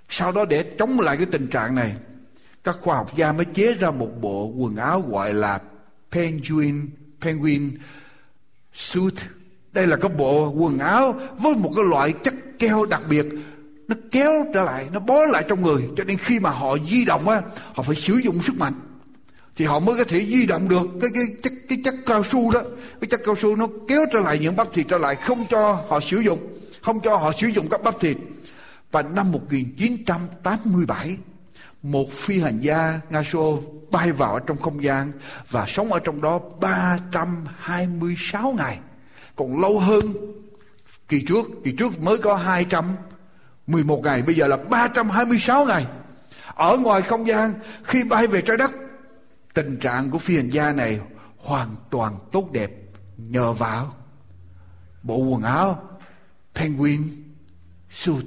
[0.09, 1.95] Sau đó để chống lại cái tình trạng này,
[2.65, 5.59] Các khoa học gia mới chế ra một bộ quần áo gọi là
[6.13, 6.89] Penguin
[7.21, 7.71] Penguin
[8.75, 9.15] Suit.
[9.73, 13.27] Đây là cái bộ quần áo với một cái loại chất keo đặc biệt
[13.89, 15.89] nó kéo trở lại, nó bó lại trong người.
[15.97, 17.43] Cho nên khi mà họ di động á,
[17.75, 18.73] họ phải sử dụng sức mạnh.
[19.57, 22.51] Thì họ mới có thể di động được cái cái chất cái chất cao su
[22.51, 22.63] đó.
[23.01, 25.85] Cái chất cao su nó kéo trở lại những bắp thịt trở lại, không cho
[25.89, 26.39] họ sử dụng,
[26.83, 28.17] không cho họ sử dụng các bắp thịt.
[28.91, 31.17] Và năm 1987
[31.83, 35.13] một phi hành gia Nga Xô bay vào trong không gian
[35.51, 38.79] và sống ở trong đó 326 ngày.
[39.37, 40.13] Còn lâu hơn,
[41.09, 42.85] kỳ trước kỳ trước mới có 200
[43.67, 45.87] 11 ngày bây giờ là 326 ngày.
[46.55, 47.53] Ở ngoài không gian
[47.85, 48.73] khi bay về trái đất
[49.55, 51.01] tình trạng của phi hành gia này
[51.39, 52.71] hoàn toàn tốt đẹp
[53.17, 53.95] nhờ vào
[55.03, 55.83] bộ quần áo
[56.55, 57.03] penguin
[57.91, 58.25] suit.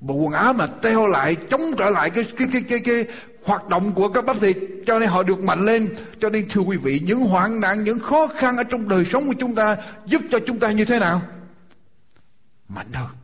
[0.00, 3.04] Bộ quần áo mà teo lại chống trở lại cái cái cái cái, cái
[3.44, 4.56] hoạt động của các bắp thịt
[4.86, 5.94] cho nên họ được mạnh lên.
[6.20, 9.26] Cho nên thưa quý vị những hoạn nạn những khó khăn ở trong đời sống
[9.26, 11.22] của chúng ta giúp cho chúng ta như thế nào?
[12.68, 13.21] Mạnh hơn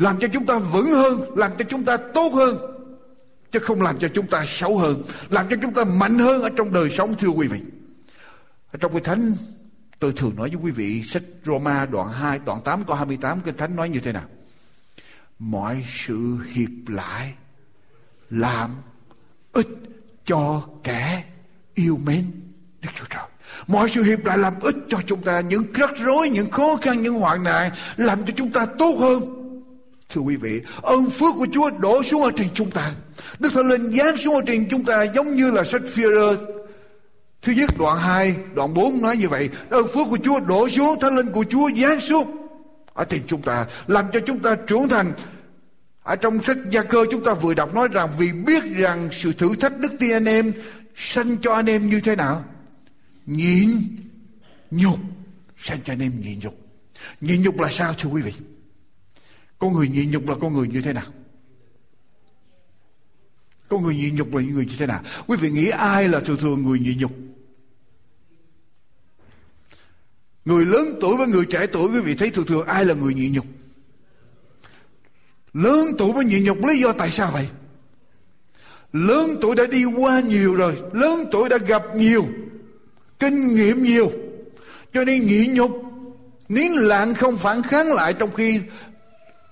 [0.00, 2.56] làm cho chúng ta vững hơn làm cho chúng ta tốt hơn
[3.52, 6.50] chứ không làm cho chúng ta xấu hơn làm cho chúng ta mạnh hơn ở
[6.56, 7.60] trong đời sống thưa quý vị.
[8.72, 9.34] Ở trong cái thánh
[9.98, 13.56] tôi thường nói với quý vị sách Roma đoạn 2 đoạn 8 câu 28 kinh
[13.56, 14.24] thánh nói như thế nào?
[15.38, 17.34] Mọi sự hiệp lại
[18.30, 18.70] làm
[19.52, 19.68] ích
[20.26, 21.24] cho kẻ
[21.74, 22.24] yêu mến
[22.82, 23.24] Đức Chúa Trời.
[23.66, 27.02] Mọi sự hiệp lại làm ích cho chúng ta những rắc rối, những khó khăn,
[27.02, 29.39] những hoạn nạn làm cho chúng ta tốt hơn.
[30.10, 32.92] Thưa quý vị, ơn phước của Chúa đổ xuống ở trên chúng ta.
[33.38, 36.02] Đức Thánh Linh giáng xuống ở trên chúng ta giống như là sách phi
[37.42, 39.48] Thứ nhất đoạn 2, đoạn 4 nói như vậy.
[39.70, 42.48] Ơn phước của Chúa đổ xuống, Thánh Linh của Chúa giáng xuống
[42.94, 43.66] ở trên chúng ta.
[43.86, 45.12] Làm cho chúng ta trưởng thành.
[46.02, 49.32] Ở trong sách Gia Cơ chúng ta vừa đọc nói rằng vì biết rằng sự
[49.32, 50.52] thử thách đức tin anh em
[50.96, 52.44] sanh cho anh em như thế nào?
[53.26, 53.70] Nhịn
[54.70, 54.98] nhục.
[55.58, 56.54] Sanh cho anh em nhịn nhục.
[57.20, 58.32] Nhịn nhục là sao thưa quý vị?
[59.60, 61.06] Con người nhịn nhục là con người như thế nào?
[63.68, 65.02] Con người nhịn nhục là những người như thế nào?
[65.26, 67.12] Quý vị nghĩ ai là thường thường người nhịn nhục?
[70.44, 73.14] Người lớn tuổi với người trẻ tuổi, quý vị thấy thường thường ai là người
[73.14, 73.46] nhịn nhục?
[75.52, 77.48] Lớn tuổi với nhịn nhục, lý do tại sao vậy?
[78.92, 82.24] Lớn tuổi đã đi qua nhiều rồi, lớn tuổi đã gặp nhiều,
[83.18, 84.12] kinh nghiệm nhiều.
[84.92, 85.82] Cho nên nhịn nhục,
[86.48, 88.60] nín lặng không phản kháng lại trong khi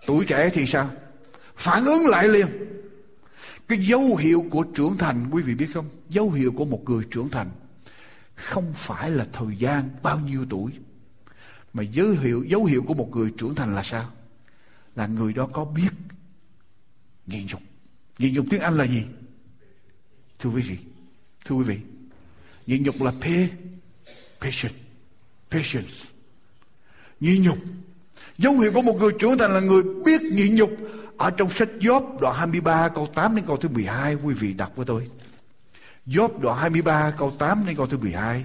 [0.09, 0.91] Tuổi trẻ thì sao?
[1.57, 2.47] Phản ứng lại liền.
[3.69, 5.89] Cái dấu hiệu của trưởng thành quý vị biết không?
[6.09, 7.51] Dấu hiệu của một người trưởng thành
[8.35, 10.73] không phải là thời gian bao nhiêu tuổi
[11.73, 14.11] mà dấu hiệu dấu hiệu của một người trưởng thành là sao?
[14.97, 15.91] Là người đó có biết
[17.27, 17.63] nhịn nhục.
[18.19, 19.03] Nhịn nhục tiếng Anh là gì?
[20.39, 20.79] Thưa quý vị,
[21.45, 21.79] thưa quý vị,
[22.67, 23.39] nhịn nhục là pa,
[24.41, 24.79] patience,
[25.51, 25.93] patience.
[27.21, 27.59] Nhịn nhục
[28.39, 30.71] Dấu hiệu của một người trưởng thành là người biết nhịn nhục.
[31.17, 34.73] Ở trong sách Job đoạn 23 câu 8 đến câu thứ 12 quý vị đọc
[34.77, 35.09] với tôi.
[36.07, 38.45] Job đoạn 23 câu 8 đến câu thứ 12.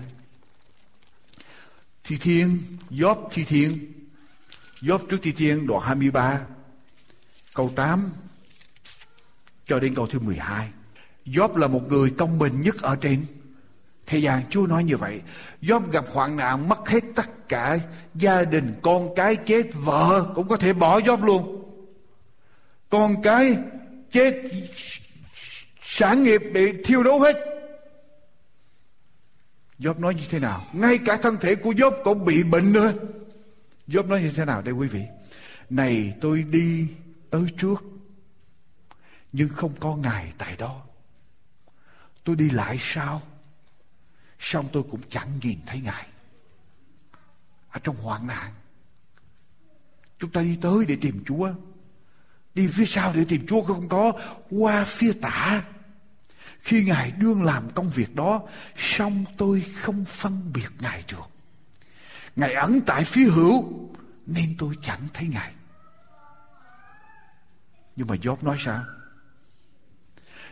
[2.03, 2.59] Thi Thiên,
[2.91, 3.93] Job Thi Thiên.
[4.81, 6.39] Job trước Thi Thiên đoạn 23
[7.55, 8.09] câu 8
[9.67, 10.69] cho đến câu thứ 12.
[11.25, 13.25] Job là một người công bình nhất ở trên
[14.05, 15.21] Thế gian Chúa nói như vậy
[15.61, 17.77] Job gặp hoạn nạn mất hết tất cả
[18.15, 21.63] Gia đình, con cái, chết Vợ cũng có thể bỏ Job luôn
[22.89, 23.57] Con cái
[24.11, 24.43] chết,
[25.81, 27.53] Sản nghiệp bị thiêu đốt hết
[29.79, 30.65] Job nói như thế nào?
[30.73, 32.93] Ngay cả thân thể của Job cũng bị bệnh nữa.
[33.87, 35.03] Job nói như thế nào đây quý vị?
[35.69, 36.87] Này, tôi đi
[37.29, 37.83] tới trước,
[39.31, 40.81] nhưng không có ngài tại đó.
[42.23, 43.21] Tôi đi lại sao
[44.43, 46.07] xong tôi cũng chẳng nhìn thấy ngài.
[47.69, 48.53] Ở trong hoạn nạn
[50.19, 51.49] chúng ta đi tới để tìm Chúa.
[52.53, 54.11] Đi phía sau để tìm Chúa không có
[54.49, 55.63] qua phía tả
[56.59, 58.41] khi Ngài đương làm công việc đó,
[58.77, 61.29] xong tôi không phân biệt Ngài được.
[62.35, 63.89] Ngài ẩn tại phía hữu,
[64.25, 65.53] nên tôi chẳng thấy Ngài.
[67.95, 68.83] Nhưng mà Job nói sao?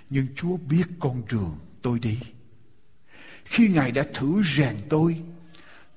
[0.09, 2.19] Nhưng Chúa biết con đường tôi đi.
[3.51, 5.21] Khi Ngài đã thử rèn tôi,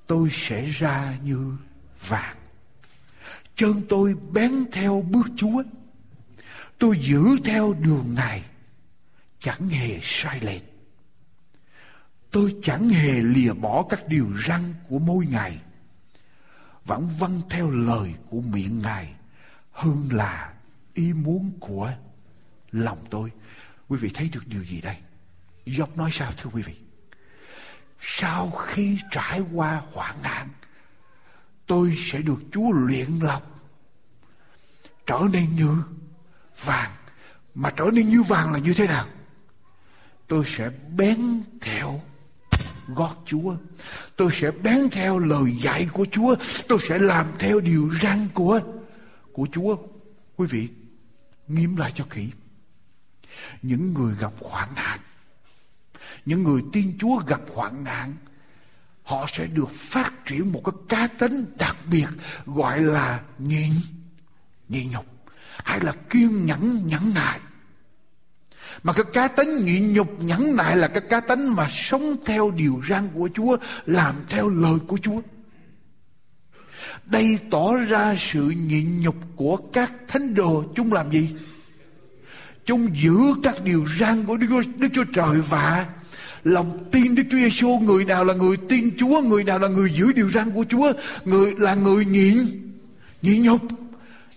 [0.07, 1.57] tôi sẽ ra như
[2.07, 2.35] vàng.
[3.55, 5.63] Chân tôi bén theo bước Chúa.
[6.77, 8.43] Tôi giữ theo đường Ngài
[9.39, 10.63] chẳng hề sai lệch.
[12.31, 15.59] Tôi chẳng hề lìa bỏ các điều răn của môi Ngài,
[16.85, 19.13] vẫn vâng theo lời của miệng Ngài
[19.71, 20.53] hơn là
[20.93, 21.91] ý muốn của
[22.71, 23.31] lòng tôi.
[23.87, 24.97] Quý vị thấy được điều gì đây?
[25.65, 26.84] Job nói sao thưa quý vị?
[27.99, 30.49] Sau khi trải qua hoạn nạn,
[31.67, 33.61] tôi sẽ được Chúa luyện lọc
[35.07, 35.83] trở nên như
[36.65, 36.91] vàng.
[37.55, 39.07] Mà trở nên như vàng là như thế nào?
[40.27, 42.01] tôi sẽ bén theo
[42.87, 43.55] gót Chúa.
[44.15, 46.35] Tôi sẽ bén theo lời dạy của Chúa.
[46.67, 48.59] Tôi sẽ làm theo điều răn của
[49.33, 49.77] của Chúa.
[50.35, 50.69] Quý vị,
[51.47, 52.29] nghiêm lại cho kỹ.
[53.61, 54.99] Những người gặp hoạn nạn,
[56.25, 58.15] những người tin Chúa gặp hoạn nạn,
[59.03, 62.07] họ sẽ được phát triển một cái cá tính đặc biệt
[62.45, 63.71] gọi là nhịn,
[64.69, 65.05] nhịn nhục
[65.63, 67.39] hay là kiên nhẫn nhẫn nại
[68.83, 72.51] mà cái cá tính nhịn nhục nhẫn nại là cái cá tính mà sống theo
[72.51, 75.21] điều răn của Chúa, làm theo lời của Chúa.
[77.05, 81.35] Đây tỏ ra sự nhịn nhục của các thánh đồ chúng làm gì?
[82.65, 85.85] Chúng giữ các điều răn của Đức Chúa, Đức Chúa Trời và
[86.45, 89.91] lòng tin Đức Chúa Giêsu người nào là người tin Chúa, người nào là người
[89.93, 90.91] giữ điều răn của Chúa,
[91.25, 92.37] người là người nhịn
[93.21, 93.61] nhịn nhục.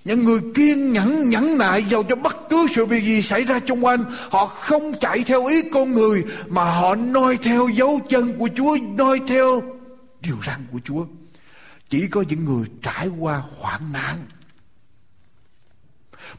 [0.05, 3.61] Những người kiên nhẫn nhẫn nại dầu cho bất cứ sự việc gì xảy ra
[3.61, 8.39] trong quanh họ không chạy theo ý con người mà họ noi theo dấu chân
[8.39, 9.63] của chúa noi theo
[10.21, 11.07] điều răn của chúa.
[11.91, 14.17] Chỉ có những người trải qua hoạn nạn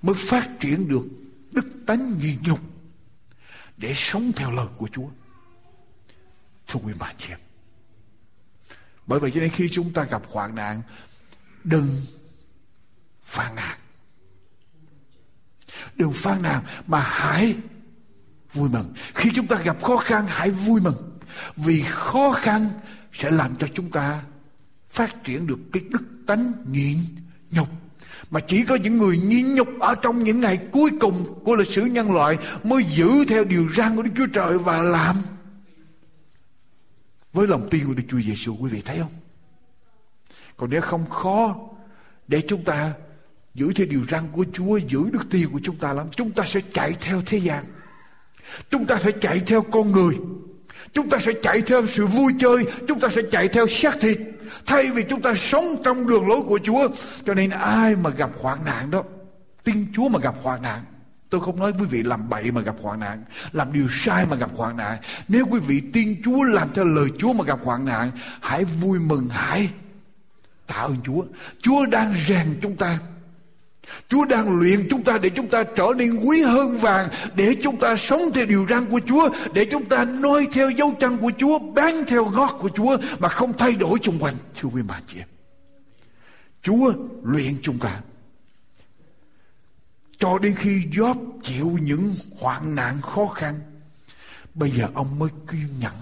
[0.02, 1.06] mới phát triển được
[1.52, 2.60] đức tánh nhịn nhục
[3.78, 5.08] để sống theo lời của chúa
[6.70, 7.40] thưa quý bà chị em.
[9.08, 10.82] Bởi vậy cho nên khi chúng ta gặp hoạn nạn,
[11.64, 11.96] đừng
[13.24, 13.78] phàn nàn.
[15.96, 17.56] Đừng phàn nàn mà hãy
[18.54, 18.94] vui mừng.
[19.16, 21.20] Khi chúng ta gặp khó khăn, hãy vui mừng.
[21.56, 22.70] Vì khó khăn
[23.14, 24.24] sẽ làm cho chúng ta
[24.90, 26.98] phát triển được cái đức tánh nhịn
[27.52, 27.68] nhục.
[28.30, 31.68] Mà chỉ có những người nhịn nhục ở trong những ngày cuối cùng của lịch
[31.68, 35.16] sử nhân loại mới giữ theo điều răn của Đức Chúa Trời và làm
[37.34, 39.12] với lòng tin của Đức Chúa Giêsu quý vị thấy không?
[40.58, 41.56] Còn nếu không, khó
[42.28, 42.94] để chúng ta
[43.54, 46.44] giữ theo điều răn của Chúa, giữ đức tin của chúng ta lắm, chúng ta
[46.46, 47.64] sẽ chạy theo thế gian.
[48.70, 50.18] Chúng ta sẽ chạy theo con người.
[50.94, 52.66] Chúng ta sẽ chạy theo sự vui chơi.
[52.88, 54.20] Chúng ta sẽ chạy theo xác thịt.
[54.66, 56.88] Thay vì chúng ta sống trong đường lối của Chúa,
[57.26, 59.04] cho nên ai mà gặp hoạn nạn đó,
[59.64, 60.86] tin Chúa mà gặp hoạn nạn
[61.30, 64.36] Tôi không nói quý vị làm bậy mà gặp hoạn nạn Làm điều sai mà
[64.36, 67.86] gặp hoạn nạn Nếu quý vị tin Chúa làm theo lời Chúa mà gặp hoạn
[67.86, 68.12] nạn
[68.42, 69.70] Hãy vui mừng hãy
[70.68, 71.24] Tạ ơn Chúa
[71.62, 73.00] Chúa đang rèn chúng ta
[74.08, 77.78] Chúa đang luyện chúng ta để chúng ta trở nên quý hơn vàng, để chúng
[77.78, 81.32] ta sống theo điều răn của Chúa, để chúng ta noi theo dấu chân của
[81.38, 84.36] Chúa, bán theo gót của Chúa mà không thay đổi xung quanh.
[84.56, 85.28] Thưa quý bà chị em,
[86.62, 86.94] Chúa
[87.24, 88.00] luyện chúng ta.
[90.20, 93.60] Cho đến khi Job chịu những hoạn nạn khó khăn,
[94.54, 95.96] bây giờ ông mới kiên nhẫn,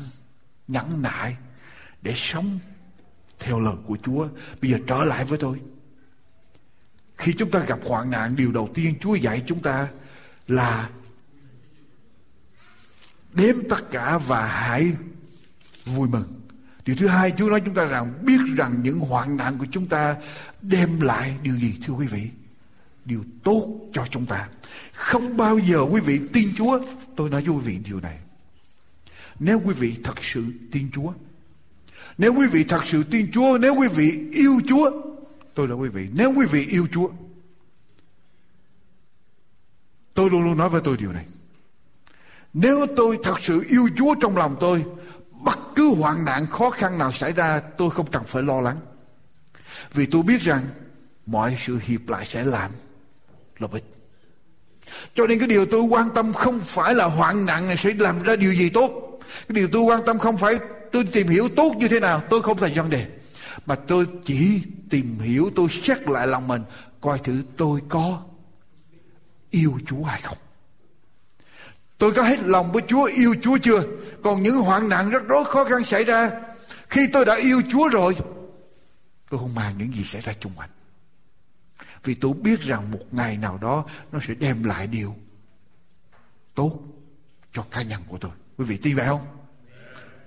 [0.67, 1.37] nhẫn nại
[2.01, 2.59] để sống
[3.39, 4.27] theo lời của Chúa.
[4.61, 5.61] Bây giờ trở lại với tôi.
[7.17, 9.87] Khi chúng ta gặp hoạn nạn, điều đầu tiên Chúa dạy chúng ta
[10.47, 10.89] là
[13.33, 14.91] đếm tất cả và hãy
[15.85, 16.41] vui mừng.
[16.85, 19.87] Điều thứ hai Chúa nói chúng ta rằng biết rằng những hoạn nạn của chúng
[19.87, 20.15] ta
[20.61, 22.29] đem lại điều gì thưa quý vị?
[23.07, 24.49] Điều tốt cho chúng ta.
[24.93, 26.79] Không bao giờ quý vị tin Chúa.
[27.15, 28.17] Tôi nói với quý vị điều này.
[29.39, 31.13] Nếu quý vị thật sự tin Chúa.
[32.17, 33.57] Nếu quý vị thật sự tin Chúa.
[33.57, 34.91] Nếu quý vị yêu Chúa
[35.57, 37.09] Tôi nói quý vị, nếu quý vị yêu Chúa,
[40.13, 41.25] tôi luôn luôn nói với tôi điều này.
[42.53, 44.85] Nếu tôi thật sự yêu Chúa trong lòng tôi,
[45.31, 48.77] bất cứ hoạn nạn khó khăn nào xảy ra tôi không cần phải lo lắng
[49.93, 50.63] vì tôi biết rằng
[51.25, 52.71] mọi sự hiệp lại sẽ làm
[53.59, 53.83] lợi ích
[55.15, 58.23] cho nên cái điều tôi quan tâm không phải là hoạn nạn này sẽ làm
[58.23, 59.19] ra điều gì tốt.
[59.47, 60.59] Cái điều tôi quan tâm không phải
[60.91, 63.05] tôi tìm hiểu tốt như thế nào, tôi không thành vấn đề.
[63.65, 66.63] Mà tôi chỉ tìm hiểu, tôi xét lại lòng mình,
[67.01, 68.21] coi thử tôi có
[69.49, 70.37] yêu Chúa hay không.
[71.97, 73.83] Tôi có hết lòng với Chúa, yêu Chúa chưa?
[74.23, 76.31] Còn những hoạn nạn rất rối khó khăn xảy ra,
[76.89, 78.15] khi tôi đã yêu Chúa rồi,
[79.29, 80.69] tôi không màng những gì xảy ra chung quanh
[82.03, 85.15] vì tôi biết rằng một ngày nào đó nó sẽ đem lại điều
[86.55, 86.79] tốt
[87.53, 88.31] cho cá nhân của tôi.
[88.57, 89.25] Quý vị tin vậy không?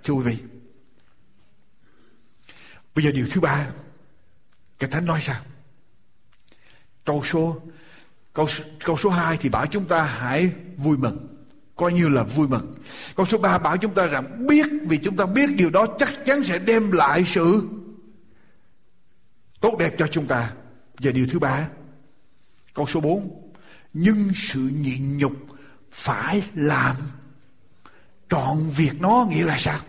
[0.05, 0.39] Thưa quý vị,
[2.95, 3.66] bây giờ điều thứ ba
[4.79, 5.41] cái thánh nói sao?
[7.05, 7.61] Câu số,
[8.33, 8.47] câu
[8.85, 11.27] câu số 2 thì bảo chúng ta hãy vui mừng.
[11.77, 12.75] Coi như là vui mừng?
[13.16, 16.09] Câu số 3 bảo chúng ta rằng biết, vì chúng ta biết điều đó chắc
[16.27, 17.68] chắn sẽ đem lại sự
[19.61, 20.53] tốt đẹp cho chúng ta
[21.03, 21.68] và điều thứ ba
[22.74, 23.53] câu số 4
[23.92, 25.32] nhưng sự nhịn nhục
[25.92, 26.96] phải làm
[28.30, 29.80] trọn việc nó, nghĩa là sao?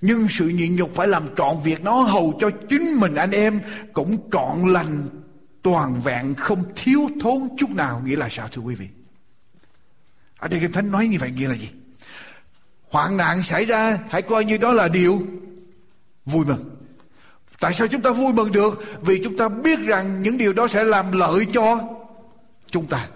[0.00, 3.60] Nhưng sự nhịn nhục phải làm trọn việc nó, hầu cho chính mình anh em
[3.92, 5.08] cũng trọn lành,
[5.62, 8.88] toàn vẹn, không thiếu thốn chút nào, nghĩa là sao thưa quý vị?
[10.38, 11.68] Ở đây kinh thánh nói như vậy nghĩa là gì?
[12.88, 15.26] Hoạn nạn xảy ra, hãy coi như đó là điều
[16.24, 16.77] vui mừng
[17.60, 18.84] tại sao chúng ta vui mừng được?
[19.02, 21.80] Vì chúng ta biết rằng những điều đó sẽ làm lợi cho
[22.70, 23.08] chúng ta.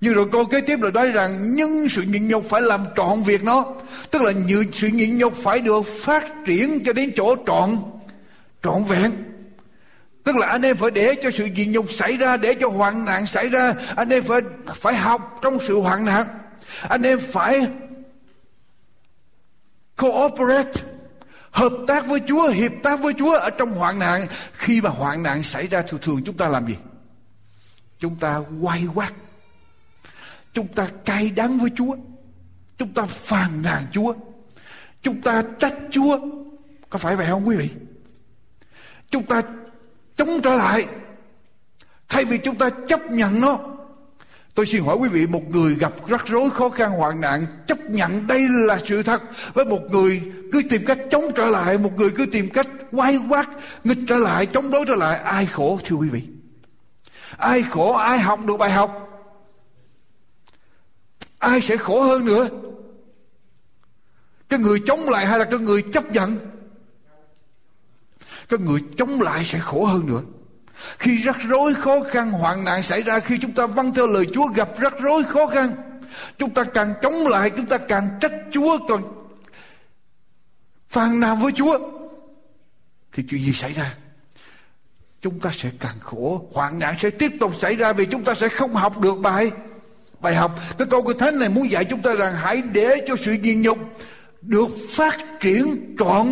[0.00, 3.22] Nhưng rồi câu kế tiếp là nói rằng nhưng sự nhịn nhục phải làm trọn
[3.22, 3.64] việc nó.
[4.10, 7.76] Tức là như sự nhịn nhục phải được phát triển cho đến chỗ trọn
[8.62, 9.10] trọn vẹn.
[10.24, 13.04] Tức là anh em phải để cho sự nhịn nhục xảy ra, để cho hoạn
[13.04, 13.74] nạn xảy ra.
[13.96, 14.40] Anh em phải
[14.74, 16.26] phải học trong sự hoạn nạn.
[16.88, 17.66] Anh em phải
[19.96, 20.72] cooperate
[21.50, 24.20] hợp tác với Chúa, hiệp tác với Chúa ở trong hoạn nạn.
[24.52, 26.76] Khi mà hoạn nạn xảy ra, thường thường chúng ta làm gì?
[27.98, 29.12] Chúng ta quay quát
[30.52, 31.96] chúng ta cay đắng với Chúa.
[32.78, 34.14] Chúng ta phàn nàn Chúa.
[35.02, 36.18] Chúng ta trách Chúa.
[36.90, 37.70] Có phải vậy không quý vị?
[39.10, 39.42] Chúng ta
[40.16, 40.86] chống trở lại.
[42.08, 43.58] Thay vì chúng ta chấp nhận nó
[44.60, 47.78] tôi xin hỏi quý vị, một người gặp rắc rối khó khăn, hoạn nạn, chấp
[47.90, 49.22] nhận đây là sự thật.
[49.54, 53.18] Với một người cứ tìm cách chống trở lại, một người cứ tìm cách quay
[53.28, 53.48] quát,
[53.84, 56.22] nghịch trở lại, chống đối trở lại, ai khổ, thưa quý vị?
[57.36, 59.08] Ai khổ, ai học được bài học?
[61.38, 62.48] Ai sẽ khổ hơn nữa?
[64.48, 66.36] Cái người chống lại hay là cái người chấp nhận?
[68.48, 70.22] Cái người chống lại sẽ khổ hơn nữa
[70.98, 74.26] khi rắc rối khó khăn, hoạn nạn xảy ra khi chúng ta vâng theo lời
[74.32, 75.72] Chúa gặp rắc rối khó khăn.
[76.38, 79.02] Chúng ta càng chống lại, chúng ta càng trách Chúa còn
[80.88, 81.78] phàn nàn với Chúa.
[83.12, 83.94] Thì chuyện gì xảy ra,
[85.22, 88.34] chúng ta sẽ càng khổ, hoạn nạn sẽ tiếp tục xảy ra vì chúng ta
[88.34, 89.50] sẽ không học được bài
[90.20, 90.60] bài học.
[90.78, 93.62] Cái câu kinh thánh này muốn dạy chúng ta rằng hãy để cho sự nhịn
[93.62, 93.78] nhục
[94.42, 96.26] được phát triển trọn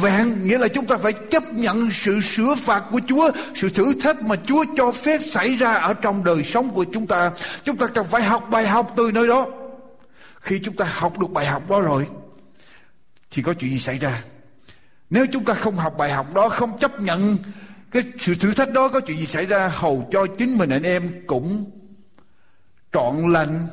[0.00, 3.94] vẹn nghĩa là chúng ta phải chấp nhận sự sửa phạt của Chúa, sự thử
[4.00, 7.30] thách mà Chúa cho phép xảy ra ở trong đời sống của chúng ta.
[7.64, 9.46] Chúng ta cần phải học bài học từ nơi đó.
[10.40, 12.06] Khi chúng ta học được bài học đó rồi
[13.30, 14.22] thì có chuyện gì xảy ra?
[15.10, 17.36] Nếu chúng ta không học bài học đó, không chấp nhận
[17.90, 20.82] cái sự thử thách đó có chuyện gì xảy ra hầu cho chính mình anh
[20.82, 21.70] em cũng
[22.92, 23.66] trọn lành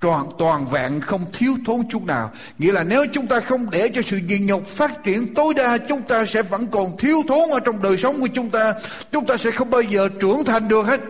[0.00, 2.30] toàn toàn vẹn, không thiếu thốn chút nào.
[2.58, 5.78] Nghĩa là nếu chúng ta không để cho sự nhịn nhục phát triển tối đa,
[5.78, 8.74] chúng ta sẽ vẫn còn thiếu thốn ở trong đời sống của chúng ta.
[9.12, 11.00] Chúng ta sẽ không bao giờ trưởng thành được hết.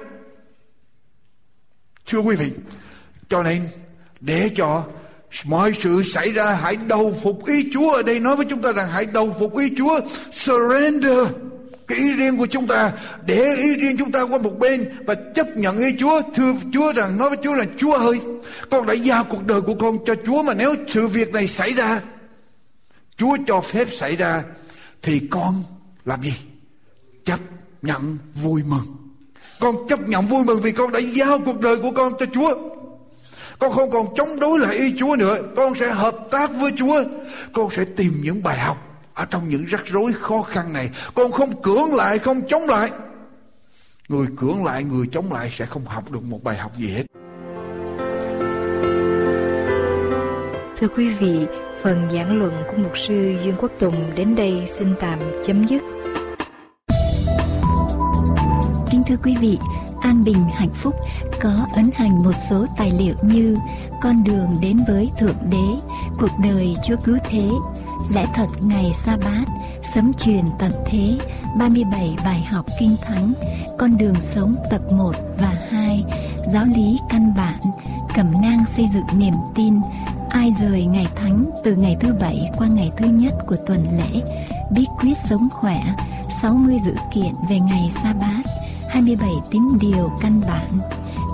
[2.06, 2.50] Thưa quý vị,
[3.28, 3.68] cho nên
[4.20, 4.84] để cho
[5.44, 7.92] mọi sự xảy ra, hãy đầu phục ý Chúa.
[7.92, 10.00] Ở đây nói với chúng ta rằng, hãy đầu phục ý Chúa.
[10.30, 11.26] Surrender
[11.90, 12.92] cái ý riêng của chúng ta.
[13.26, 16.92] Để ý riêng chúng ta qua một bên và chấp nhận ý Chúa, thưa Chúa
[16.92, 18.20] rằng, nói với Chúa rằng Chúa ơi,
[18.70, 21.72] con đã giao cuộc đời của con cho Chúa mà nếu sự việc này xảy
[21.72, 22.00] ra,
[23.16, 24.42] Chúa cho phép xảy ra,
[25.02, 25.62] thì con
[26.04, 26.34] làm gì?
[27.24, 27.40] Chấp
[27.82, 28.96] nhận vui mừng.
[29.60, 32.54] Con chấp nhận vui mừng vì con đã giao cuộc đời của con cho Chúa.
[33.58, 35.38] Con không còn chống đối lại ý Chúa nữa.
[35.56, 37.04] Con sẽ hợp tác với Chúa.
[37.52, 38.89] Con sẽ tìm những bài học
[39.20, 42.90] ở trong những rắc rối khó khăn này con không cưỡng lại không chống lại.
[44.08, 47.04] Người cưỡng lại người chống lại sẽ không học được một bài học gì hết.
[50.78, 51.46] Thưa quý vị
[51.82, 55.82] phần giảng luận của mục sư dương quốc tùng đến đây xin tạm chấm dứt.
[58.90, 59.58] Kính thưa quý vị
[60.00, 60.94] An Bình Hạnh Phúc
[61.42, 63.56] có ấn hành một số tài liệu như
[64.02, 67.48] Con đường đến với Thượng Đế, Cuộc đời Chúa Cứu Thế,
[68.14, 69.44] Lẽ thật ngày sa bát,
[69.94, 71.16] Sấm truyền tận thế,
[71.58, 73.32] 37 bài học kinh thánh,
[73.78, 76.04] Con đường sống tập 1 và 2,
[76.52, 77.60] Giáo lý căn bản,
[78.14, 79.74] Cẩm nang xây dựng niềm tin,
[80.30, 84.20] Ai rời ngày thánh từ ngày thứ bảy qua ngày thứ nhất của tuần lễ,
[84.70, 85.82] Bí quyết sống khỏe,
[86.42, 88.42] 60 dữ kiện về ngày sa bát,
[88.88, 90.68] 27 tín điều căn bản,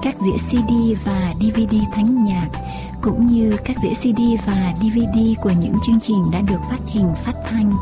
[0.03, 0.73] các đĩa CD
[1.05, 2.49] và DVD thánh nhạc,
[3.07, 7.09] cũng như các đĩa CD và DVD của những chương trình đã được phát hình
[7.25, 7.73] phát thanh.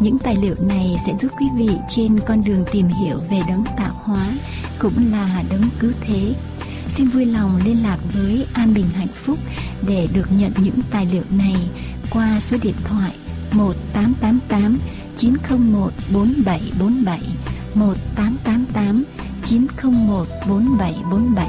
[0.00, 3.64] Những tài liệu này sẽ giúp quý vị trên con đường tìm hiểu về đấng
[3.76, 4.32] tạo hóa,
[4.78, 6.34] cũng là đấng cứu thế.
[6.94, 9.38] Xin vui lòng liên lạc với An Bình Hạnh Phúc
[9.86, 11.56] để được nhận những tài liệu này
[12.10, 13.12] qua số điện thoại
[13.52, 14.78] 1888
[15.16, 17.20] 901 4747
[17.74, 19.04] 1888
[19.44, 21.46] 901 4747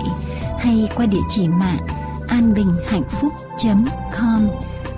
[0.60, 4.50] hay qua địa chỉ mạng anbinhhạnhphúc.com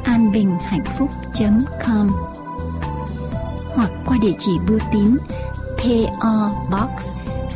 [0.04, 2.10] anbinhhạnhphúc.com
[3.76, 5.18] hoặc qua địa chỉ bưu tín
[5.78, 6.92] PO Box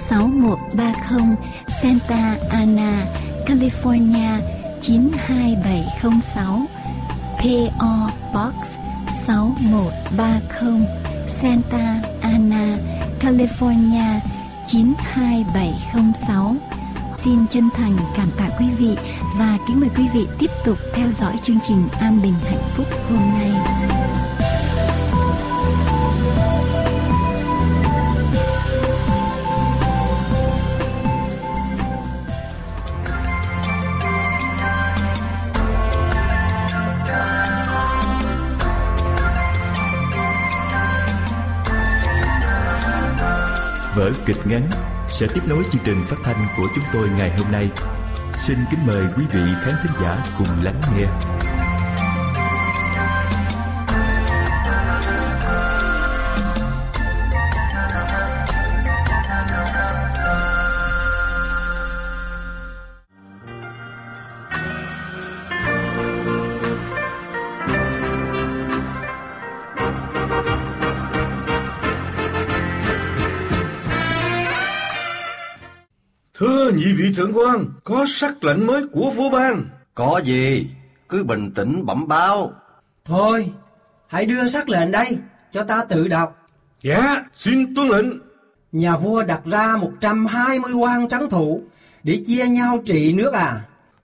[0.10, 1.36] 6130
[1.82, 3.06] Santa Ana,
[3.46, 4.40] California
[4.82, 6.68] 92706
[7.38, 8.56] PO Box
[9.28, 10.86] 6130
[11.28, 12.78] Santa Ana,
[13.20, 14.20] California
[14.74, 16.56] 92706.
[17.24, 18.98] Xin chân thành cảm tạ quý vị
[19.40, 22.88] và kính mời quý vị tiếp tục theo dõi chương trình An Bình Hạnh Phúc
[23.10, 23.52] hôm nay.
[43.96, 44.62] Vở kịch ngắn
[45.08, 47.70] sẽ tiếp nối chương trình phát thanh của chúng tôi ngày hôm nay.
[48.50, 51.06] Xin kính mời quý vị khán thính giả cùng lắng nghe.
[76.80, 79.66] Nhị vị thượng quan, có sắc lệnh mới của vua ban.
[79.94, 80.68] Có gì,
[81.10, 82.54] cứ bình tĩnh bẩm báo.
[83.06, 83.52] Thôi,
[84.08, 85.18] hãy đưa sắc lệnh đây,
[85.54, 86.48] cho ta tự đọc.
[86.82, 88.20] Dạ, xin tuân lệnh.
[88.72, 91.64] Nhà vua đặt ra 120 quan trấn thủ
[92.04, 93.62] để chia nhau trị nước à?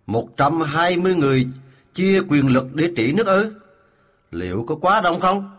[0.08, 1.48] 120 người
[1.94, 3.54] chia quyền lực để trị nước ư?
[4.32, 5.52] Liệu có quá đông không?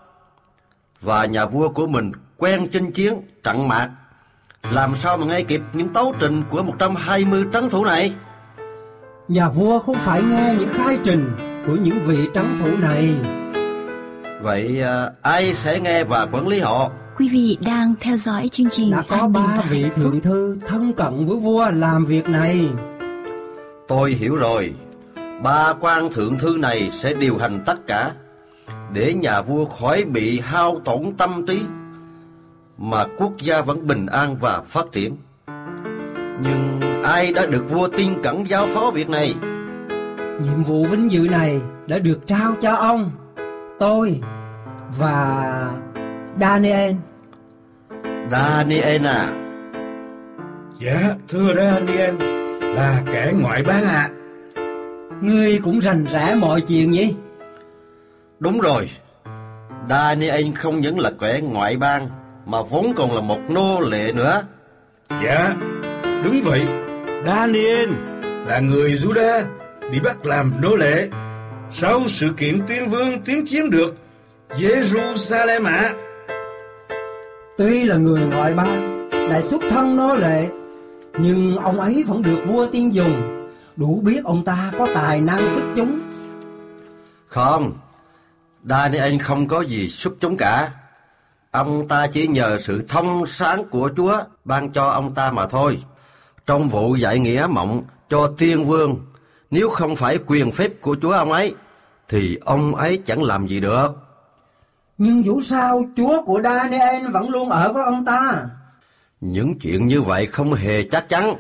[1.01, 3.91] Và nhà vua của mình quen chinh chiến, trận mạc.
[4.71, 8.15] Làm sao mà nghe kịp những tấu trình của 120 trấn thủ này?
[9.29, 11.31] Nhà vua không phải nghe những khai trình
[11.67, 13.15] của những vị trấn thủ này.
[14.43, 16.91] Vậy à, ai sẽ nghe và quản lý họ?
[17.17, 21.27] Quý vị đang theo dõi chương trình Đã có ba vị thượng thư thân cận
[21.27, 22.69] với vua làm việc này.
[23.89, 24.75] Tôi hiểu rồi.
[25.43, 28.13] Ba quan thượng thư này sẽ điều hành tất cả
[28.93, 31.61] để nhà vua khỏi bị hao tổn tâm trí
[32.79, 35.17] mà quốc gia vẫn bình an và phát triển.
[36.43, 39.35] Nhưng ai đã được vua tin cẩn giao phó việc này?
[40.43, 43.11] Nhiệm vụ vinh dự này đã được trao cho ông,
[43.79, 44.21] tôi
[44.99, 45.71] và
[46.41, 46.95] Daniel.
[48.31, 49.43] Daniel à,
[50.81, 52.15] Dạ, thưa Daniel,
[52.75, 54.11] là kẻ ngoại bang ạ.
[55.21, 57.15] Ngươi cũng rành rẽ mọi chuyện nhỉ?
[58.39, 58.91] đúng rồi.
[59.91, 62.09] Daniel không những là kẻ ngoại bang
[62.47, 64.43] mà vốn còn là một nô lệ nữa.
[65.11, 65.55] Dạ,
[66.25, 66.63] đúng vậy.
[67.27, 67.91] Daniel
[68.47, 69.43] là người Juda
[69.93, 71.09] bị bắt làm nô lệ.
[71.73, 73.97] Sau sự kiện tiên vương tiến chiếm được
[74.51, 75.95] Jerusalem ạ.
[77.59, 80.49] Tuy là người ngoại bang, lại xuất thân nô lệ,
[81.19, 85.55] nhưng ông ấy vẫn được vua tiên dùng, đủ biết ông ta có tài năng
[85.55, 86.01] xuất chúng.
[87.27, 87.73] Không,
[88.65, 90.71] Daniel không có gì xuất chúng cả.
[91.57, 95.83] Ông ta chỉ nhờ sự thông sáng của Chúa ban cho ông ta mà thôi.
[96.47, 98.97] Trong vụ dạy nghĩa mộng cho tiên vương,
[99.51, 101.55] nếu không phải quyền phép của Chúa ông ấy,
[102.09, 103.89] thì ông ấy chẳng làm gì được.
[104.99, 108.47] Nhưng dù sao, Chúa của Daniel vẫn luôn ở với ông ta.
[109.21, 111.35] Những chuyện như vậy không hề chắc chắn.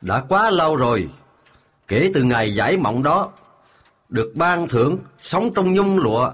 [0.00, 1.08] Đã quá lâu rồi.
[1.88, 3.28] Kể từ ngày giải mộng đó,
[4.08, 6.30] được ban thưởng sống trong nhung lụa,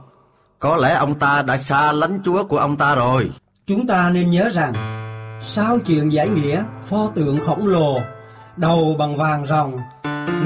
[0.63, 3.31] có lẽ ông ta đã xa lánh Chúa của ông ta rồi.
[3.67, 4.73] Chúng ta nên nhớ rằng,
[5.47, 8.01] Sau chuyện giải nghĩa, pho tượng khổng lồ,
[8.57, 9.79] đầu bằng vàng ròng,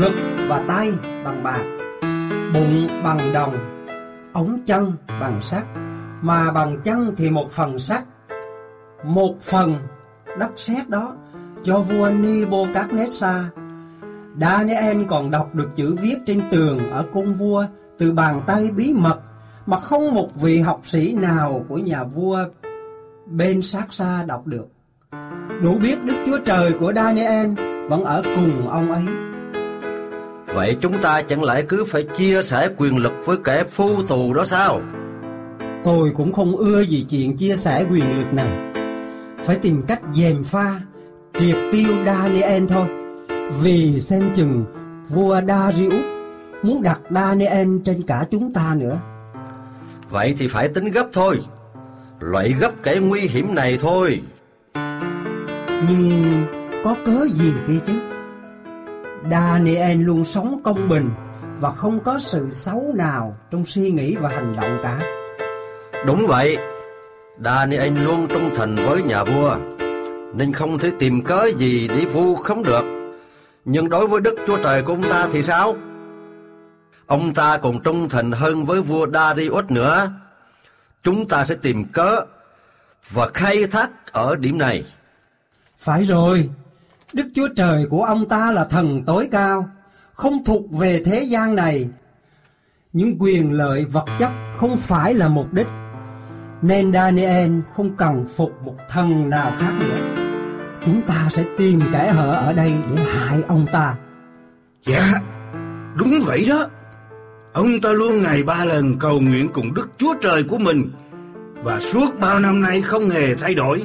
[0.01, 0.13] ngực
[0.49, 0.93] và tay
[1.25, 1.63] bằng bạc,
[2.55, 3.57] bụng bằng đồng,
[4.33, 5.65] ống chân bằng sắt,
[6.23, 8.05] mà bằng chân thì một phần sắt,
[9.05, 9.75] một phần
[10.39, 11.13] đất sét đó
[11.63, 13.43] cho vua Nebuchadnezzar.
[14.41, 17.67] Daniel còn đọc được chữ viết trên tường ở cung vua
[17.99, 19.21] từ bàn tay bí mật
[19.67, 22.39] mà không một vị học sĩ nào của nhà vua
[23.27, 24.67] bên sát xa đọc được.
[25.63, 27.51] Đủ biết Đức Chúa Trời của Daniel
[27.89, 29.05] vẫn ở cùng ông ấy.
[30.55, 34.35] Vậy chúng ta chẳng lẽ cứ phải chia sẻ quyền lực với kẻ phu tù
[34.35, 34.81] đó sao?
[35.85, 38.73] Tôi cũng không ưa gì chuyện chia sẻ quyền lực này.
[39.43, 40.81] Phải tìm cách dèm pha,
[41.39, 42.87] triệt tiêu Daniel thôi.
[43.63, 44.65] Vì xem chừng
[45.09, 46.05] vua Darius
[46.63, 48.99] muốn đặt Daniel trên cả chúng ta nữa.
[50.11, 51.41] Vậy thì phải tính gấp thôi.
[52.21, 54.23] Loại gấp kẻ nguy hiểm này thôi.
[55.89, 56.45] Nhưng
[56.85, 57.93] có cớ gì kia chứ?
[59.31, 61.11] Daniel luôn sống công bình
[61.61, 64.99] và không có sự xấu nào trong suy nghĩ và hành động cả.
[66.07, 66.59] Đúng vậy,
[67.45, 69.57] Daniel luôn trung thành với nhà vua,
[70.35, 72.85] nên không thể tìm cớ gì để vu khống được.
[73.65, 75.77] Nhưng đối với Đức Chúa Trời của ông ta thì sao?
[77.07, 80.11] Ông ta còn trung thành hơn với vua Darius nữa.
[81.03, 82.21] Chúng ta sẽ tìm cớ
[83.11, 84.85] và khai thác ở điểm này.
[85.79, 86.51] Phải rồi,
[87.13, 89.69] Đức Chúa Trời của ông ta là thần tối cao,
[90.13, 91.89] không thuộc về thế gian này.
[92.93, 95.67] Những quyền lợi vật chất không phải là mục đích,
[96.63, 100.27] nên Daniel không cần phục một thần nào khác nữa.
[100.85, 103.95] Chúng ta sẽ tìm kẻ hở ở đây để hại ông ta.
[104.83, 105.13] Dạ,
[105.95, 106.67] đúng vậy đó.
[107.57, 110.91] Ông ta luôn ngày ba lần cầu nguyện cùng Đức Chúa Trời của mình
[111.63, 113.83] và suốt bao năm nay không hề thay đổi.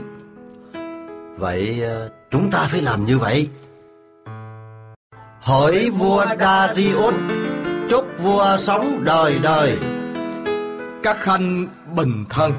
[1.38, 3.49] Vậy ờ, chúng ta phải làm như vậy.
[5.41, 7.13] Hỏi vua Darius,
[7.89, 9.78] chúc vua sống đời đời.
[11.03, 12.53] Các khanh bình thân.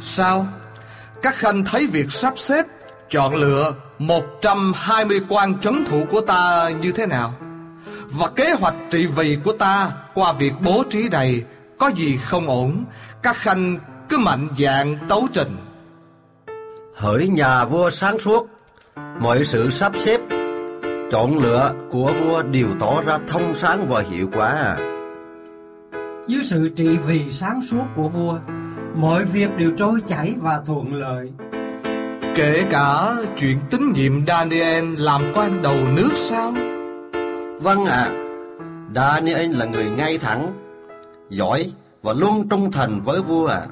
[0.00, 0.46] Sao?
[1.22, 2.66] Các khanh thấy việc sắp xếp,
[3.10, 7.34] chọn lựa 120 quan trấn thủ của ta như thế nào?
[8.12, 11.44] Và kế hoạch trị vì của ta qua việc bố trí này
[11.78, 12.84] có gì không ổn,
[13.22, 13.78] các khanh
[14.08, 15.56] cứ mạnh dạn tấu trình.
[16.94, 18.48] Hỡi nhà vua sáng suốt,
[19.20, 20.20] mọi sự sắp xếp,
[21.12, 24.76] chọn lựa của vua đều tỏ ra thông sáng và hiệu quả.
[26.26, 28.38] Dưới sự trị vì sáng suốt của vua,
[28.94, 31.32] mọi việc đều trôi chảy và thuận lợi.
[32.36, 36.52] Kể cả chuyện tín nhiệm Daniel làm quan đầu nước sao?
[37.60, 38.10] Vâng ạ, à,
[38.94, 40.52] Daniel là người ngay thẳng,
[41.30, 43.60] giỏi và luôn trung thành với vua ạ.
[43.60, 43.66] À.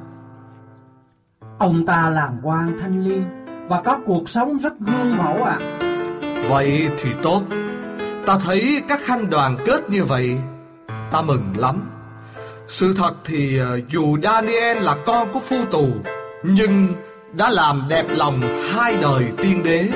[1.59, 3.23] Ông ta làm quan thanh liêm
[3.69, 5.59] và có cuộc sống rất gương mẫu ạ.
[5.61, 5.81] À.
[6.49, 7.43] Vậy thì tốt.
[8.27, 10.39] Ta thấy các khanh đoàn kết như vậy,
[11.13, 11.91] ta mừng lắm.
[12.69, 15.89] Sự thật thì ờ, dù Daniel là con của phu tù,
[16.43, 16.89] nhưng
[17.33, 18.41] đã làm đẹp lòng
[18.73, 19.89] hai đời tiên đế,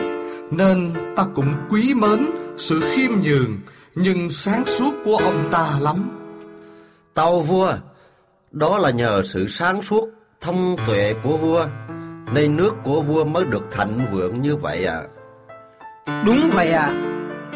[0.51, 2.27] nên ta cũng quý mến
[2.57, 3.59] sự khiêm nhường
[3.95, 6.11] nhưng sáng suốt của ông ta lắm.
[7.15, 7.73] Tâu vua,
[8.51, 10.09] đó là nhờ sự sáng suốt,
[10.41, 11.67] thông tuệ của vua,
[12.33, 15.03] nên nước của vua mới được thịnh vượng như vậy à.
[16.27, 16.93] Đúng vậy à,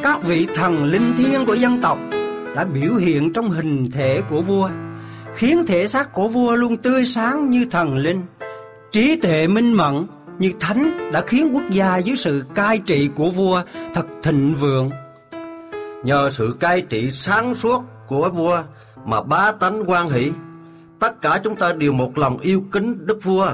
[0.02, 1.98] các vị thần linh thiêng của dân tộc
[2.56, 4.70] đã biểu hiện trong hình thể của vua,
[5.34, 8.22] khiến thể xác của vua luôn tươi sáng như thần linh,
[8.92, 10.06] trí tuệ minh mẫn
[10.38, 13.62] như thánh đã khiến quốc gia dưới sự cai trị của vua
[13.94, 14.90] thật thịnh vượng.
[16.04, 18.62] Nhờ sự cai trị sáng suốt của vua
[19.06, 20.30] mà bá tánh quan hỷ,
[21.00, 23.48] tất cả chúng ta đều một lòng yêu kính đức vua.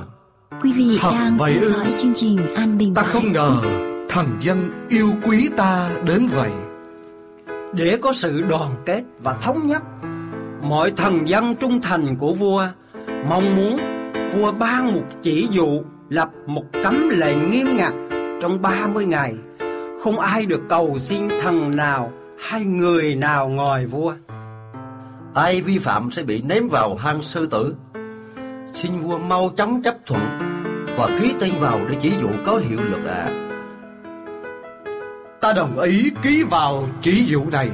[0.63, 3.57] Quý vị Thật đang vậy theo dõi chương trình An Bình Ta không ngờ
[4.09, 6.51] thần dân yêu quý ta đến vậy.
[7.73, 9.83] Để có sự đoàn kết và thống nhất,
[10.63, 12.67] mọi thần dân trung thành của vua
[13.29, 13.77] mong muốn
[14.35, 17.93] vua ban một chỉ dụ lập một cấm lệnh nghiêm ngặt
[18.43, 19.35] trong 30 ngày.
[20.03, 24.15] Không ai được cầu xin thần nào hay người nào ngoài vua.
[25.35, 27.75] Ai vi phạm sẽ bị ném vào hang sư tử.
[28.75, 30.21] Xin vua mau chóng chấp thuận
[30.97, 33.25] và ký tên vào để chỉ dụ có hiệu lực ạ.
[33.27, 33.47] À.
[35.41, 37.71] Ta đồng ý ký vào chỉ dụ này.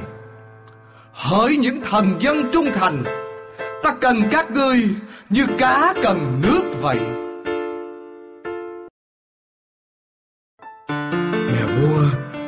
[1.11, 3.03] Hỡi những thần dân trung thành,
[3.83, 4.83] ta cần các ngươi
[5.29, 6.99] như cá cần nước vậy.
[11.51, 12.01] Nhà vua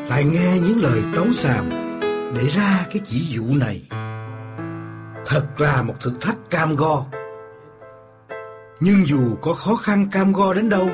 [0.09, 1.88] lại nghe những lời tấu xàm
[2.35, 3.87] để ra cái chỉ dụ này.
[5.25, 7.05] Thật là một thử thách cam go.
[8.79, 10.89] Nhưng dù có khó khăn cam go đến đâu,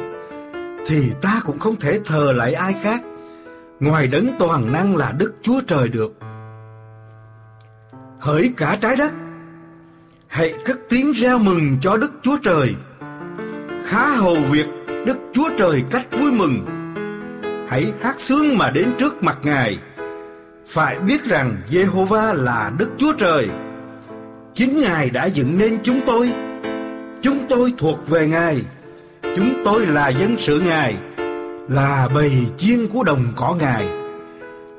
[0.87, 3.01] thì ta cũng không thể thờ lại ai khác
[3.79, 6.13] ngoài đấng toàn năng là Đức Chúa Trời được.
[8.19, 9.13] Hỡi cả trái đất,
[10.27, 12.75] hãy cất tiếng reo mừng cho Đức Chúa Trời.
[13.85, 14.65] Khá hầu việc
[15.05, 16.65] Đức Chúa Trời cách vui mừng.
[17.69, 19.79] Hãy hát sướng mà đến trước mặt Ngài.
[20.67, 23.49] Phải biết rằng Jehovah là Đức Chúa Trời.
[24.53, 26.33] Chính Ngài đã dựng nên chúng tôi.
[27.21, 28.61] Chúng tôi thuộc về Ngài.
[29.35, 30.97] Chúng tôi là dân sự Ngài,
[31.69, 33.87] là bầy chiên của đồng cỏ ngài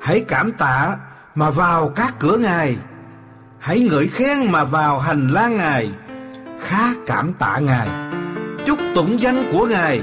[0.01, 0.97] hãy cảm tạ
[1.35, 2.77] mà vào các cửa ngài
[3.59, 5.89] hãy ngợi khen mà vào hành lang ngài
[6.59, 7.89] khá cảm tạ ngài
[8.65, 10.01] chúc tụng danh của ngài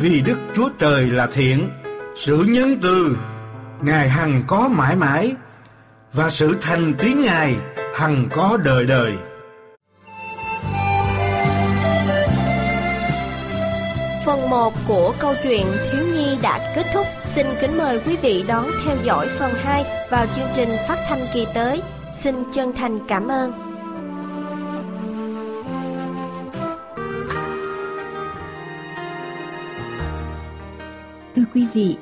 [0.00, 1.70] vì đức chúa trời là thiện,
[2.16, 3.16] sự nhân từ
[3.84, 5.34] ngài hằng có mãi mãi
[6.12, 7.56] và sự thành tiếng ngài
[7.94, 9.16] hằng có đời đời
[14.24, 17.06] Phần 1 của câu chuyện Thiếu Nhi đã kết thúc.
[17.24, 21.26] Xin kính mời quý vị đón theo dõi phần 2 vào chương trình phát thanh
[21.34, 21.82] kỳ tới.
[22.12, 23.52] Xin chân thành cảm ơn.
[31.36, 31.96] Thưa quý vị,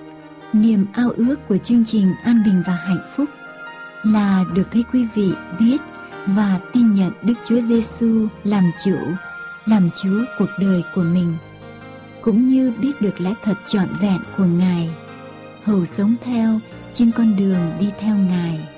[0.53, 3.29] niềm ao ước của chương trình An Bình và Hạnh Phúc
[4.03, 5.79] là được thấy quý vị biết
[6.27, 8.97] và tin nhận Đức Chúa Giêsu làm chủ,
[9.67, 11.37] làm Chúa cuộc đời của mình
[12.23, 14.91] cũng như biết được lẽ thật trọn vẹn của Ngài,
[15.65, 16.61] hầu sống theo
[16.93, 18.69] trên con đường đi theo Ngài.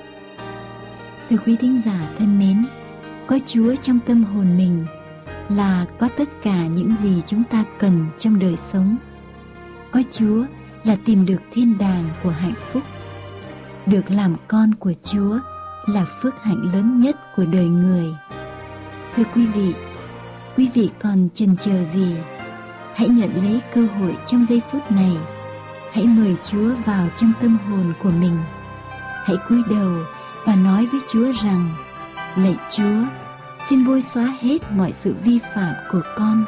[1.31, 2.65] Thưa quý thính giả thân mến,
[3.27, 4.87] có Chúa trong tâm hồn mình
[5.49, 8.97] là có tất cả những gì chúng ta cần trong đời sống.
[9.91, 10.45] Có Chúa
[10.85, 12.83] là tìm được thiên đàng của hạnh phúc.
[13.87, 15.39] Được làm con của Chúa
[15.87, 18.05] là phước hạnh lớn nhất của đời người.
[19.15, 19.75] Thưa quý vị,
[20.57, 22.17] quý vị còn chần chờ gì?
[22.95, 25.17] Hãy nhận lấy cơ hội trong giây phút này.
[25.93, 28.39] Hãy mời Chúa vào trong tâm hồn của mình.
[29.25, 29.93] Hãy cúi đầu
[30.45, 31.75] và nói với Chúa rằng:
[32.37, 33.05] Lạy Chúa,
[33.69, 36.45] xin bôi xóa hết mọi sự vi phạm của con.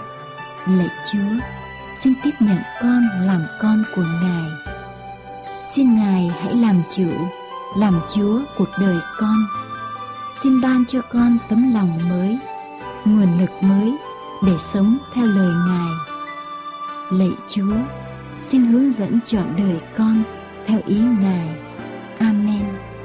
[0.66, 1.46] Lạy Chúa,
[2.02, 4.50] xin tiếp nhận con làm con của Ngài.
[5.74, 7.08] Xin Ngài hãy làm chủ,
[7.76, 9.36] làm Chúa cuộc đời con.
[10.42, 12.38] Xin ban cho con tấm lòng mới,
[13.04, 13.92] nguồn lực mới
[14.46, 16.16] để sống theo lời Ngài
[17.10, 17.76] lạy Chúa,
[18.42, 20.22] xin hướng dẫn chọn đời con
[20.66, 21.48] theo ý Ngài.
[22.18, 22.95] Amen.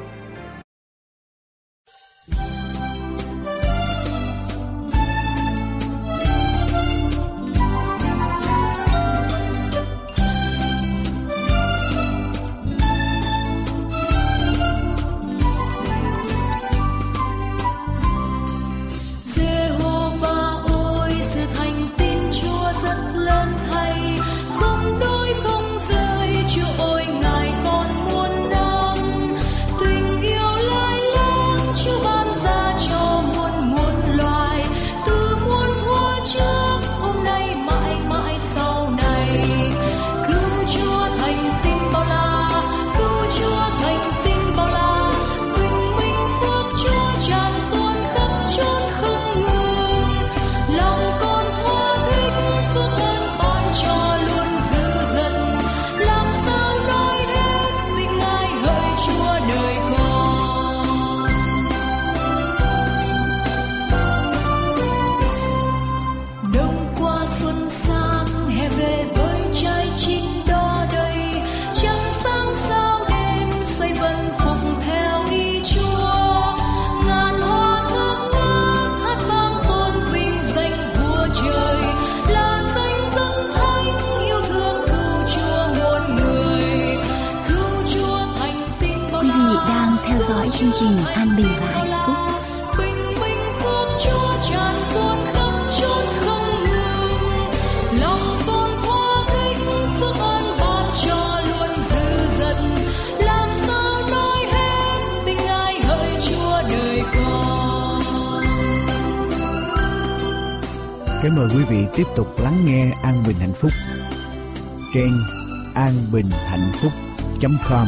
[115.92, 117.88] anbinhhạnhphúc.com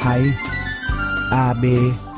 [0.00, 0.22] hay
[1.30, 2.16] abhp.us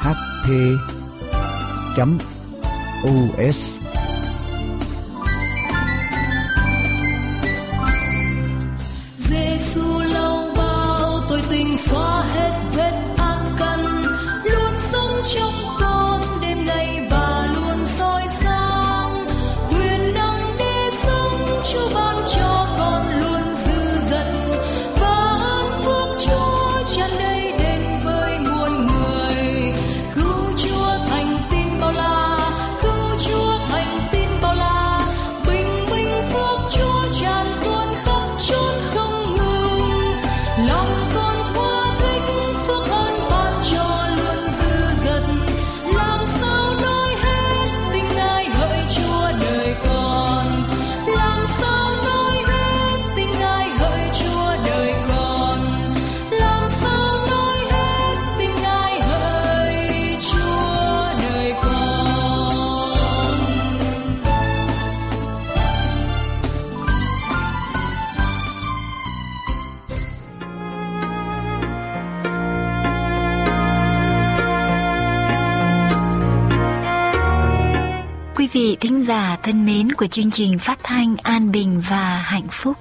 [79.49, 82.76] thân mến của chương trình phát thanh An Bình và Hạnh Phúc.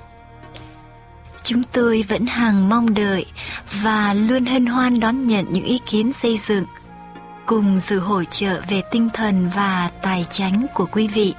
[1.43, 3.26] Chúng tôi vẫn hàng mong đợi
[3.82, 6.65] và luôn hân hoan đón nhận những ý kiến xây dựng,
[7.45, 11.34] cùng sự hỗ trợ về tinh thần và tài chánh của quý vị,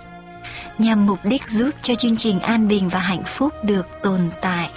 [0.78, 4.70] nhằm mục đích giúp cho chương trình an bình và hạnh phúc được tồn tại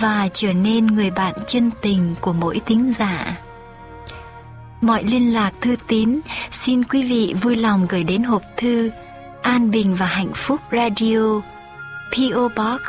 [0.00, 3.38] và trở nên người bạn chân tình của mỗi tín giả.
[4.80, 6.20] Mọi liên lạc thư tín,
[6.52, 8.90] xin quý vị vui lòng gửi đến hộp thư
[9.42, 11.40] An Bình và Hạnh Phúc Radio
[12.12, 12.80] PO Box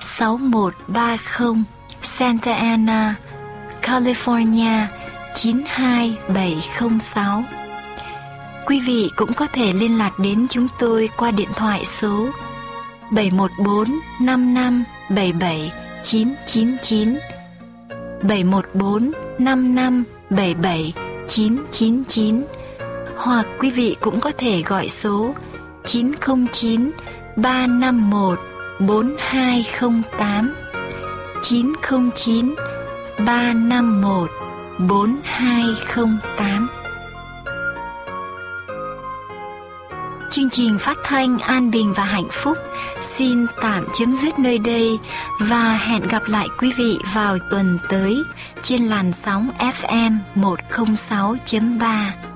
[0.00, 1.64] 6130
[2.02, 3.14] Santa Ana,
[3.82, 4.86] California
[5.34, 7.44] 92706
[8.66, 12.28] Quý vị cũng có thể liên lạc đến chúng tôi qua điện thoại số
[13.10, 15.72] 714 55 77
[16.02, 17.18] 999
[18.22, 20.92] 714 55 77
[21.28, 22.44] 999
[23.16, 25.34] hoặc quý vị cũng có thể gọi số
[25.88, 26.90] 909
[27.36, 28.38] 351
[28.78, 30.54] 4208
[31.42, 32.54] 909
[33.26, 34.30] 351
[34.78, 36.68] 4208
[40.30, 42.58] Chương trình phát thanh An Bình và Hạnh Phúc
[43.00, 44.98] xin tạm chấm dứt nơi đây
[45.40, 48.22] và hẹn gặp lại quý vị vào tuần tới
[48.62, 52.27] trên làn sóng FM 106.3.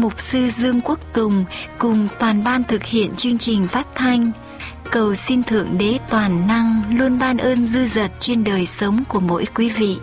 [0.00, 1.44] Mục sư Dương Quốc Tùng
[1.78, 4.32] cùng toàn ban thực hiện chương trình phát thanh
[4.90, 9.20] cầu xin Thượng Đế toàn năng luôn ban ơn dư dật trên đời sống của
[9.20, 9.96] mỗi quý vị.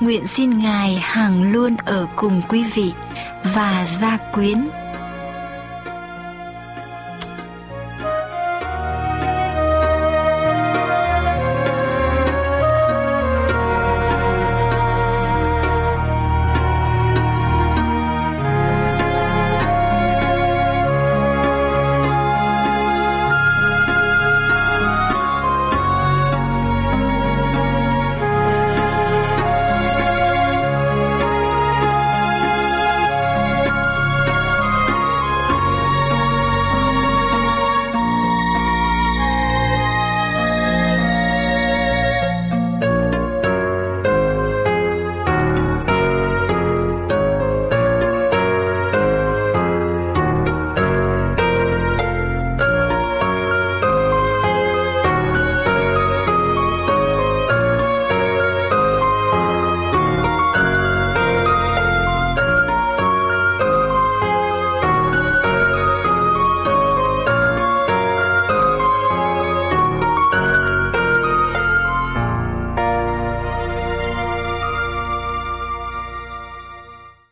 [0.00, 2.92] Nguyện xin Ngài hằng luôn ở cùng quý vị
[3.54, 4.68] và gia quyến